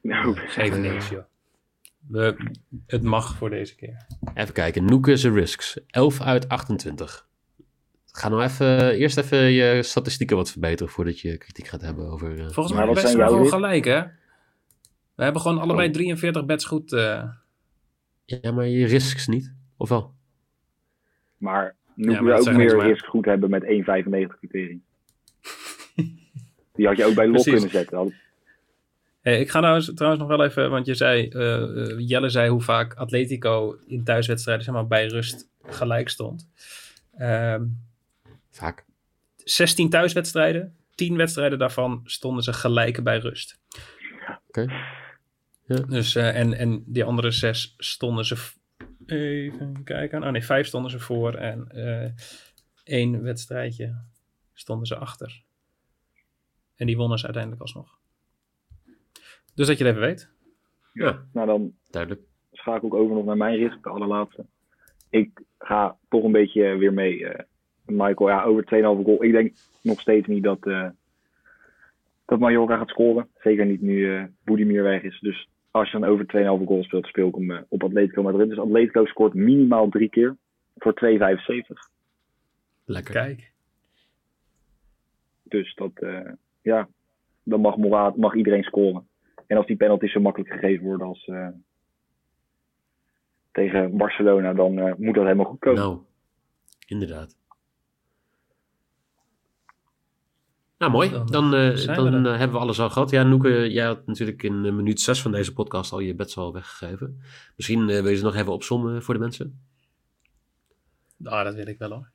Nou, 0.02 0.36
Geef 0.38 0.78
niks, 0.78 1.10
joh. 1.10 1.24
We, 2.08 2.36
het 2.88 3.04
mag 3.04 3.36
voor 3.36 3.50
deze 3.50 3.76
keer. 3.76 4.06
Even 4.34 4.54
kijken, 4.54 4.86
Noeke's 4.86 5.24
risks. 5.26 5.80
11 5.88 6.22
uit 6.22 6.48
28. 6.50 7.28
Ga 8.12 8.30
nou 8.30 8.44
even, 8.44 8.92
eerst 8.96 9.18
even 9.18 9.38
je 9.38 9.84
statistieken 9.84 10.36
wat 10.36 10.52
verbeteren 10.52 10.92
voordat 10.94 11.20
je 11.20 11.38
kritiek 11.38 11.68
gaat 11.68 11.82
hebben 11.82 12.10
over... 12.12 12.40
eh, 12.40 12.48
Volgens 12.50 12.76
mij 12.76 12.96
zijn 12.96 13.18
wel 13.18 13.26
jouw 13.28 13.36
gewoon 13.36 13.50
gelijk, 13.50 13.86
hè? 13.86 14.02
We 15.22 15.28
hebben 15.28 15.46
gewoon 15.46 15.60
allebei 15.62 15.88
Oh. 15.88 15.94
43 15.94 16.46
bets 16.46 16.66
goed. 16.66 16.94
eh. 16.94 17.24
Ja, 18.26 18.52
maar 18.52 18.68
je 18.68 18.86
risks 18.86 19.28
niet, 19.28 19.54
of 19.78 19.90
wel? 19.90 20.14
maar 21.38 21.76
nu 21.96 22.12
Ja, 22.12 22.18
ja, 22.18 22.24
we 22.24 22.34
ook 22.34 22.52
meer 22.52 22.76
maar- 22.78 22.88
risk 22.88 23.06
goed 23.06 23.26
hebben 23.26 23.50
met 23.50 23.64
1,95 23.64 24.38
quotering. 24.40 24.82
Die 26.76 26.88
had 26.88 26.98
je 26.98 27.06
ook 27.06 27.14
bij 27.16 27.26
Lot 27.28 27.34
Precies. 27.34 27.52
kunnen 27.54 27.70
zetten. 27.70 27.98
Had- 27.98 28.12
Hey, 29.22 29.40
ik 29.40 29.50
ga 29.50 29.60
nou 29.60 29.76
eens- 29.76 29.92
trouwens 29.94 30.22
nog 30.24 30.38
wel 30.38 30.44
even, 30.46 30.70
want 30.70 30.86
je 30.86 30.94
zei, 30.96 31.28
eh, 31.28 31.62
eh, 31.92 31.96
Jelle 32.08 32.30
zei 32.30 32.50
hoe 32.50 32.62
vaak 32.62 32.94
Atletico 32.94 33.78
in 33.88 34.04
thuiswedstrijden 34.04 34.64
zeg 34.66 34.74
maar, 34.74 34.88
bij 34.88 35.08
rust 35.08 35.50
gelijk 35.64 36.10
stond. 36.10 36.50
Ehm, 37.18 37.64
Vaak. 38.52 38.86
16 39.36 39.90
thuiswedstrijden, 39.90 40.76
10 40.96 41.18
wedstrijden 41.18 41.60
daarvan 41.60 42.02
stonden 42.06 42.44
ze 42.44 42.54
gelijk 42.54 43.04
bij 43.04 43.18
rust. 43.18 43.60
Oké. 44.48 44.66
Dus, 45.76 46.16
eh, 46.16 46.40
en, 46.40 46.54
en 46.54 46.84
die 46.86 47.04
andere 47.04 47.32
zes 47.32 47.74
stonden 47.78 48.26
ze, 48.26 48.52
even 49.06 49.84
kijken, 49.84 50.24
oh 50.24 50.30
nee, 50.30 50.44
vijf 50.46 50.68
stonden 50.68 50.92
ze 50.92 51.00
voor 51.00 51.34
en 51.34 51.68
eh 51.70 52.12
één 52.84 53.24
wedstrijdje 53.24 53.96
stonden 54.54 54.88
ze 54.88 54.96
achter. 54.96 55.44
En 56.76 56.86
die 56.88 56.98
wonnen 56.98 57.18
ze 57.18 57.24
uiteindelijk 57.26 57.62
alsnog. 57.62 58.00
Dus 59.56 59.68
dat 59.68 59.78
je 59.78 59.84
het 59.86 59.96
even 59.96 60.08
weet. 60.08 60.30
Ja, 60.94 61.26
Nou, 61.34 61.48
dan 61.48 61.74
duidelijk. 61.90 62.22
schakel 62.52 62.88
ik 62.88 62.94
over 62.94 63.16
nog 63.16 63.26
naar 63.26 63.38
mijn 63.38 63.56
risk, 63.58 63.84
de 63.84 63.90
allerlaatste. 63.90 64.46
Ik 65.10 65.42
ga 65.60 65.98
toch 66.10 66.24
een 66.24 66.32
beetje 66.32 66.76
weer 66.78 66.94
mee. 66.94 67.26
eh, 67.28 67.44
Michael, 67.86 68.30
ja, 68.30 68.44
over 68.44 68.64
2,5 68.66 69.04
goal. 69.06 69.24
Ik 69.24 69.32
denk 69.32 69.54
nog 69.82 70.00
steeds 70.02 70.28
niet 70.28 70.44
dat, 70.44 70.68
eh 70.68 70.90
dat 72.26 72.40
Mallorca 72.40 72.78
gaat 72.78 72.90
scoren. 72.90 73.28
Zeker 73.38 73.66
niet 73.66 73.82
nu 73.82 74.16
eh 74.18 74.24
Boedimir 74.44 74.84
weg 74.84 75.02
is. 75.02 75.20
Dus 75.20 75.50
als 75.72 75.92
je 75.92 76.00
dan 76.00 76.10
over 76.10 76.26
2,5 76.26 76.66
goal 76.68 76.84
speelt, 76.84 77.06
speel 77.06 77.28
ik 77.28 77.36
hem 77.36 77.52
eh, 77.52 77.62
op 77.68 77.84
Atletico 77.84 78.22
Madrid. 78.22 78.50
Dus 78.50 78.58
Atletico 78.58 79.06
scoort 79.06 79.34
minimaal 79.34 79.90
drie 79.90 80.10
keer 80.10 80.38
voor 80.76 80.94
2,75. 80.94 81.90
Lekker. 82.86 83.14
Kijk. 83.14 83.52
Dus 85.44 85.76
dat, 85.76 85.92
eh, 85.94 86.32
ja, 86.62 86.88
dan 87.44 87.62
mag, 87.62 87.78
Morata, 87.78 88.16
mag 88.18 88.36
iedereen 88.36 88.64
scoren. 88.64 89.08
En 89.48 89.58
als 89.58 89.66
die 89.66 89.76
penalties 89.76 90.12
zo 90.12 90.20
makkelijk 90.20 90.52
gegeven 90.52 90.86
worden 90.86 91.08
als 91.08 91.26
eh, 91.26 91.48
tegen 93.52 93.98
Barcelona, 93.98 94.54
dan 94.54 94.80
eh, 94.80 94.94
moet 94.98 95.16
dat 95.16 95.24
helemaal 95.24 95.46
goed 95.46 95.60
komen. 95.60 95.82
Nou, 95.82 96.00
inderdaad. 96.88 97.38
Nou, 100.82 100.94
mooi. 100.94 101.10
Dan, 101.10 101.28
Dan, 101.28 101.56
eh, 101.56 101.76
zijn 101.76 101.98
dan 101.98 102.24
we 102.24 102.30
eh, 102.30 102.38
hebben 102.38 102.58
we 102.58 102.64
alles 102.64 102.80
al 102.80 102.90
gehad. 102.90 103.10
Ja, 103.10 103.24
Noeke, 103.24 103.72
jij 103.72 103.86
had 103.86 104.06
natuurlijk 104.08 104.44
in 104.44 104.66
eh, 104.66 104.72
minuut 104.72 105.02
6 105.02 105.22
van 105.22 105.32
deze 105.32 105.54
podcast 105.54 105.92
al 105.92 106.00
je 106.00 106.16
bets 106.16 106.38
al 106.38 106.54
weggegeven. 106.54 107.22
Misschien 107.56 107.90
eh, 107.90 108.02
wil 108.02 108.10
je 108.10 108.16
ze 108.16 108.24
nog 108.24 108.36
even 108.36 108.52
opzommen 108.52 109.04
voor 109.04 109.14
de 109.14 109.20
mensen. 109.20 109.62
Nou, 111.18 111.44
dat 111.44 111.56
wil 111.56 111.68
ik 111.68 111.78
wel 111.78 111.90
hoor. 111.90 112.10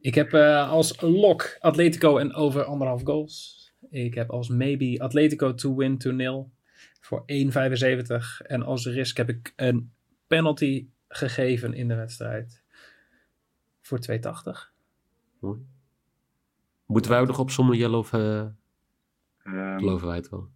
Ik 0.00 0.14
heb 0.14 0.32
eh, 0.32 0.70
als 0.70 1.00
lock 1.00 1.56
Atletico 1.60 2.18
en 2.18 2.34
over 2.34 2.64
anderhalf 2.64 3.02
goals. 3.02 3.70
Ik 3.90 4.14
heb 4.14 4.30
als 4.30 4.48
maybe 4.48 5.02
Atletico 5.02 5.54
to 5.54 5.76
win 5.76 5.98
to 5.98 6.10
nil 6.10 6.50
voor 7.00 7.24
1,75. 7.26 8.46
En 8.46 8.62
als 8.62 8.86
risk 8.86 9.16
heb 9.16 9.28
ik 9.28 9.52
een 9.56 9.92
penalty 10.26 10.88
gegeven 11.08 11.74
in 11.74 11.88
de 11.88 11.94
wedstrijd 11.94 12.62
voor 13.80 13.98
2,80. 14.10 14.16
Mooi. 15.38 15.58
Moeten 16.90 17.10
wij 17.10 17.20
ook 17.20 17.26
nog 17.26 17.38
opzommen, 17.38 17.76
Jelle, 17.76 17.96
of 17.96 18.12
eh, 18.12 18.40
Ehm, 19.42 19.78
geloven 19.78 20.06
wij 20.06 20.16
het 20.16 20.28
wel? 20.28 20.48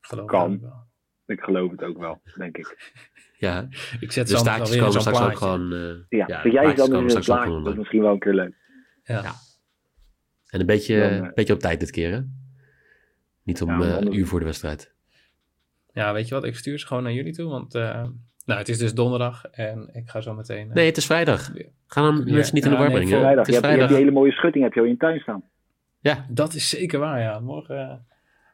Geloof 0.00 0.26
Kan. 0.26 0.52
ik 0.52 0.60
wel. 0.60 0.86
ik 1.26 1.40
geloof 1.40 1.70
het 1.70 1.82
ook 1.82 1.98
wel, 1.98 2.20
denk 2.36 2.56
ik. 2.56 2.76
Ja, 3.38 3.68
Ik 4.00 4.12
zet 4.12 4.28
de 4.28 4.36
staartjes 4.36 4.70
in 4.70 4.76
komen 4.78 4.92
zo'n 4.92 5.00
straks 5.00 5.18
ook 5.20 5.24
plaatje. 5.24 5.44
gewoon... 5.46 5.72
eh, 5.72 6.18
Ja, 6.18 6.24
Ja, 6.28 6.40
vind 6.40 6.54
jij 6.54 6.74
dan 6.74 6.88
komen 6.88 7.00
in 7.00 7.10
een 7.10 7.16
ook 7.16 7.24
plaatje? 7.24 7.44
gewoon 7.44 7.64
Dat 7.64 7.72
is 7.72 7.78
misschien 7.78 8.00
wel 8.02 8.12
een 8.12 8.18
keer 8.18 8.34
leuk. 8.34 8.54
Ja. 9.04 9.22
Ja. 9.22 9.32
en 10.46 10.60
een 10.60 10.66
beetje, 10.66 11.00
Dan, 11.00 11.26
eh, 11.26 11.32
beetje 11.34 11.52
op 11.52 11.60
tijd 11.60 11.80
dit 11.80 11.90
keer, 11.90 12.12
hè? 12.12 12.20
Niet 13.42 13.62
om 13.62 13.68
Ja, 13.82 13.96
eh, 13.96 14.00
een 14.00 14.14
uur 14.14 14.26
voor 14.26 14.38
de 14.38 14.44
wedstrijd. 14.44 14.94
Ja, 15.92 16.12
weet 16.12 16.28
je 16.28 16.34
wat? 16.34 16.44
Ik 16.44 16.56
stuur 16.56 16.78
ze 16.78 16.86
gewoon 16.86 17.02
naar 17.02 17.12
jullie 17.12 17.32
toe. 17.32 17.50
Want 17.50 17.74
eh, 17.74 18.06
nou, 18.48 18.58
het 18.60 18.68
is 18.68 18.78
dus 18.78 18.94
donderdag 18.94 19.44
en 19.44 19.88
ik 19.92 20.08
ga 20.08 20.20
zo 20.20 20.34
meteen... 20.34 20.68
eh, 20.68 20.74
Nee, 20.74 20.86
het 20.86 20.96
is 20.96 21.06
vrijdag. 21.06 21.50
Ga 21.86 22.02
dan 22.02 22.22
Ja, 22.24 22.32
mensen 22.32 22.54
niet 22.54 22.64
in 22.64 22.70
de 22.70 22.76
war 22.76 22.90
brengen. 22.90 23.08
Vrijdag, 23.08 23.30
je 23.30 23.34
hebt, 23.36 23.46
je 23.46 23.52
hebt 23.52 23.64
vrijdag. 23.66 23.88
die 23.88 23.96
hele 23.96 24.10
mooie 24.10 24.32
schutting 24.32 24.64
heb 24.64 24.72
je 24.72 24.80
al 24.80 24.86
in 24.86 24.92
je 24.92 24.98
tuin 24.98 25.20
staan. 25.20 25.42
Ja, 26.00 26.26
Dat 26.28 26.54
is 26.54 26.68
zeker 26.68 26.98
waar, 26.98 27.20
ja. 27.20 27.40
Morgen. 27.40 27.78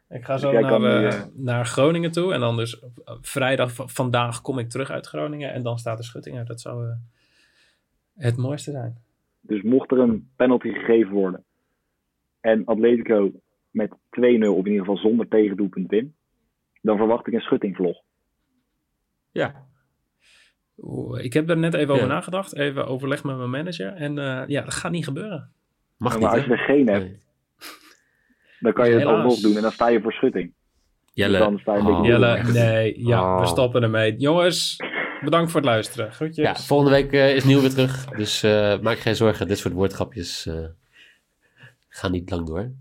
eh, 0.09 0.17
ik 0.19 0.25
ga 0.25 0.37
zo 0.39 0.53
jij 0.53 0.61
naar, 0.61 0.81
nu, 0.81 1.07
eh, 1.07 1.23
naar 1.35 1.67
Groningen 1.67 2.13
toe. 2.13 2.33
En 2.35 2.41
dan 2.41 2.57
dus 2.57 2.83
vrijdag 3.21 3.73
vandaag 3.75 4.41
kom 4.41 4.59
ik 4.59 4.69
terug 4.71 4.91
uit 4.91 5.07
Groningen. 5.07 5.53
En 5.53 5.63
dan 5.63 5.79
staat 5.79 5.97
de 5.97 6.03
schutting 6.05 6.37
er. 6.37 6.47
Dat 6.47 6.61
zou 6.61 6.87
het 8.17 8.37
mooiste 8.37 8.71
zijn. 8.71 8.97
Dus 9.41 9.63
mocht 9.63 9.91
er 9.91 9.99
een 9.99 10.31
penalty 10.37 10.69
gegeven 10.69 11.13
worden 11.13 11.45
en 12.41 12.65
Atletico 12.65 13.31
met 13.71 13.91
2-0 13.91 13.95
of 14.21 14.65
in 14.65 14.71
ieder 14.73 14.79
geval 14.79 14.97
zonder 14.97 15.29
tegendoelpunt 15.29 15.91
win, 15.91 16.15
dan 16.83 16.97
verwacht 16.97 17.27
ik 17.27 17.33
een 17.35 17.41
schuttingvlog. 17.41 17.97
ja. 19.31 19.67
Oeh, 20.79 21.25
ik 21.25 21.33
heb 21.33 21.51
er 21.51 21.57
net 21.57 21.75
even 21.75 21.89
Ja. 21.89 21.95
over 21.95 22.07
nagedacht. 22.07 22.55
Even 22.57 22.87
overleg 22.87 23.25
met 23.25 23.37
mijn 23.37 23.51
manager. 23.51 23.93
En 23.93 24.19
eh, 24.19 24.43
ja, 24.47 24.63
dat 24.63 24.75
gaat 24.75 24.93
niet 24.93 25.05
gebeuren. 25.05 25.51
Mag 25.97 26.13
maar 26.13 26.21
niet, 26.21 26.31
als 26.31 26.41
hè? 26.41 26.47
je 26.47 26.53
er 26.53 26.59
geen 26.65 26.89
hebt, 26.89 27.05
Nee. 27.05 27.19
Dan 28.61 28.73
kan 28.73 28.89
je 28.89 28.95
het 28.95 29.05
alsnog 29.05 29.39
doen 29.41 29.57
en 29.57 29.63
dan 29.63 29.73
sta 29.73 29.89
je 29.89 30.01
voor 30.01 30.13
schutting. 30.13 30.53
Jelle. 31.13 31.39
Dan 31.39 31.59
sta 31.59 31.75
je 31.75 31.81
een 31.81 31.87
Oh. 31.87 32.05
Jelle, 32.07 32.43
nee, 32.53 33.05
ja, 33.07 33.35
we 33.35 33.41
Oh. 33.41 33.47
stoppen 33.47 33.83
ermee. 33.83 34.17
Jongens, 34.17 34.77
bedankt 35.25 35.51
voor 35.51 35.61
het 35.61 35.69
luisteren. 35.71 36.13
Groetjes. 36.13 36.45
Ja, 36.47 36.55
volgende 36.57 36.93
week 36.93 37.13
eh, 37.13 37.35
is 37.37 37.45
Nieuw 37.45 37.61
weer 37.61 37.71
terug. 37.71 38.05
Dus 38.05 38.43
eh, 38.43 38.79
maak 38.81 38.99
geen 38.99 39.17
zorgen. 39.17 39.49
Dit 39.49 39.59
soort 39.59 39.75
woordgrapjes 39.75 40.47
eh, 40.47 40.65
gaan 41.89 42.11
niet 42.13 42.31
lang 42.31 42.47
door. 42.47 42.73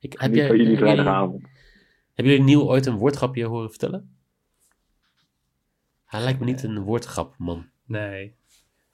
Ik, 0.00 0.12
heb, 0.18 0.30
Niet 0.30 0.38
jij, 0.38 0.46
jullie 0.46 0.48
hebben 0.48 0.56
jullie, 0.56 0.76
vrijdagavond. 0.78 1.42
hebben 2.14 2.32
jullie 2.32 2.42
Nieuw 2.42 2.62
ooit 2.62 2.86
een 2.86 2.96
woordgrapje 2.96 3.44
horen 3.44 3.68
vertellen? 3.70 4.16
Hij 6.08 6.20
lijkt 6.22 6.38
me 6.38 6.44
niet 6.44 6.62
een 6.62 6.78
woordgrap, 6.78 7.34
man. 7.38 7.66
Nee, 7.84 8.34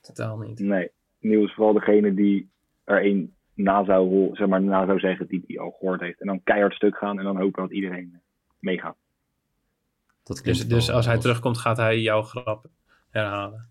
totaal 0.00 0.38
niet. 0.38 0.58
Nee. 0.58 0.90
Nieuw 1.18 1.44
is 1.44 1.54
vooral 1.54 1.72
degene 1.72 2.14
die 2.14 2.48
er 2.84 3.04
een 3.06 3.34
na 3.54 3.84
zou, 3.84 4.30
zeg 4.36 4.46
maar, 4.48 4.62
na 4.62 4.86
zou 4.86 4.98
zeggen 4.98 5.26
die 5.26 5.44
hij 5.46 5.58
al 5.58 5.70
gehoord 5.70 6.00
heeft. 6.00 6.20
En 6.20 6.26
dan 6.26 6.42
keihard 6.42 6.74
stuk 6.74 6.96
gaan 6.96 7.18
en 7.18 7.24
dan 7.24 7.36
hopen 7.36 7.62
dat 7.62 7.72
iedereen 7.72 8.10
eh, 8.12 8.18
meegaat. 8.58 8.96
Dat 10.22 10.40
Dus, 10.44 10.68
dus 10.68 10.90
als 10.90 11.06
hij 11.06 11.18
terugkomt, 11.18 11.58
gaat 11.58 11.76
hij 11.76 12.00
jouw 12.00 12.22
grap 12.22 12.66
herhalen. 13.10 13.68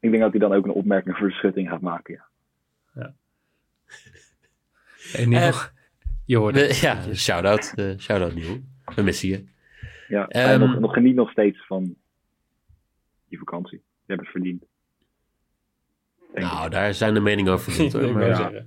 Ik 0.00 0.10
denk 0.10 0.22
dat 0.22 0.30
hij 0.30 0.40
dan 0.40 0.52
ook 0.52 0.64
een 0.64 0.70
opmerking 0.72 1.16
voor 1.16 1.28
de 1.28 1.34
schutting 1.34 1.68
gaat 1.68 1.80
maken. 1.80 2.24
Ja. 2.94 3.14
En 5.12 5.28
Niel, 5.28 5.38
Eh, 5.38 5.62
je 6.24 6.36
hoort 6.36 6.54
We- 6.54 6.60
het. 6.60 6.78
ja, 6.78 7.14
shout-out. 7.14 7.72
eh, 7.76 7.98
shout-out 7.98 8.34
Nieuw. 8.34 8.60
We 8.94 9.02
missen 9.02 9.28
je. 9.28 9.44
Ja, 10.08 10.28
en 10.28 10.60
nog, 10.60 10.78
nog 10.78 10.92
geniet 10.92 11.14
nog 11.14 11.30
steeds 11.30 11.66
van 11.66 11.94
die 13.30 13.38
vakantie. 13.38 13.78
Je 13.78 14.12
hebt 14.12 14.20
het 14.20 14.30
verdiend. 14.30 14.64
Denk 16.32 16.46
ik. 16.46 16.52
Nou, 16.52 16.70
daar 16.70 16.94
zijn 16.94 17.14
de 17.14 17.20
meningen 17.20 17.52
over 17.52 17.72
verdeeld, 17.72 17.92
hoor. 17.92 18.12
Maar, 18.22 18.64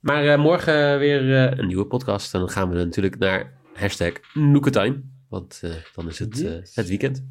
maar 0.00 0.26
eh, 0.26 0.38
morgen 0.38 0.98
weer 0.98 1.34
eh, 1.34 1.58
een 1.58 1.66
nieuwe 1.66 1.86
podcast. 1.86 2.34
En 2.34 2.40
dan 2.40 2.48
gaan 2.48 2.68
we 2.68 2.74
natuurlijk 2.74 3.18
naar 3.18 3.52
hashtag 3.74 4.12
Noeketime. 4.34 5.02
Want 5.28 5.60
eh, 5.62 5.74
dan 5.94 6.08
is 6.08 6.18
het, 6.18 6.38
het 6.74 6.88
weekend. 6.88 7.24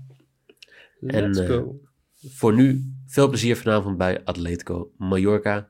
Let's 0.99 1.39
go. 1.39 1.79
Voor 2.29 2.53
nu, 2.53 2.93
veel 3.05 3.29
plezier 3.29 3.57
vanavond 3.57 3.97
bij 3.97 4.23
Atletico 4.23 4.91
Mallorca. 4.97 5.69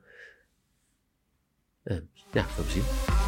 Eh, 1.82 1.96
ja, 2.32 2.44
veel 2.44 2.64
plezier. 2.64 3.23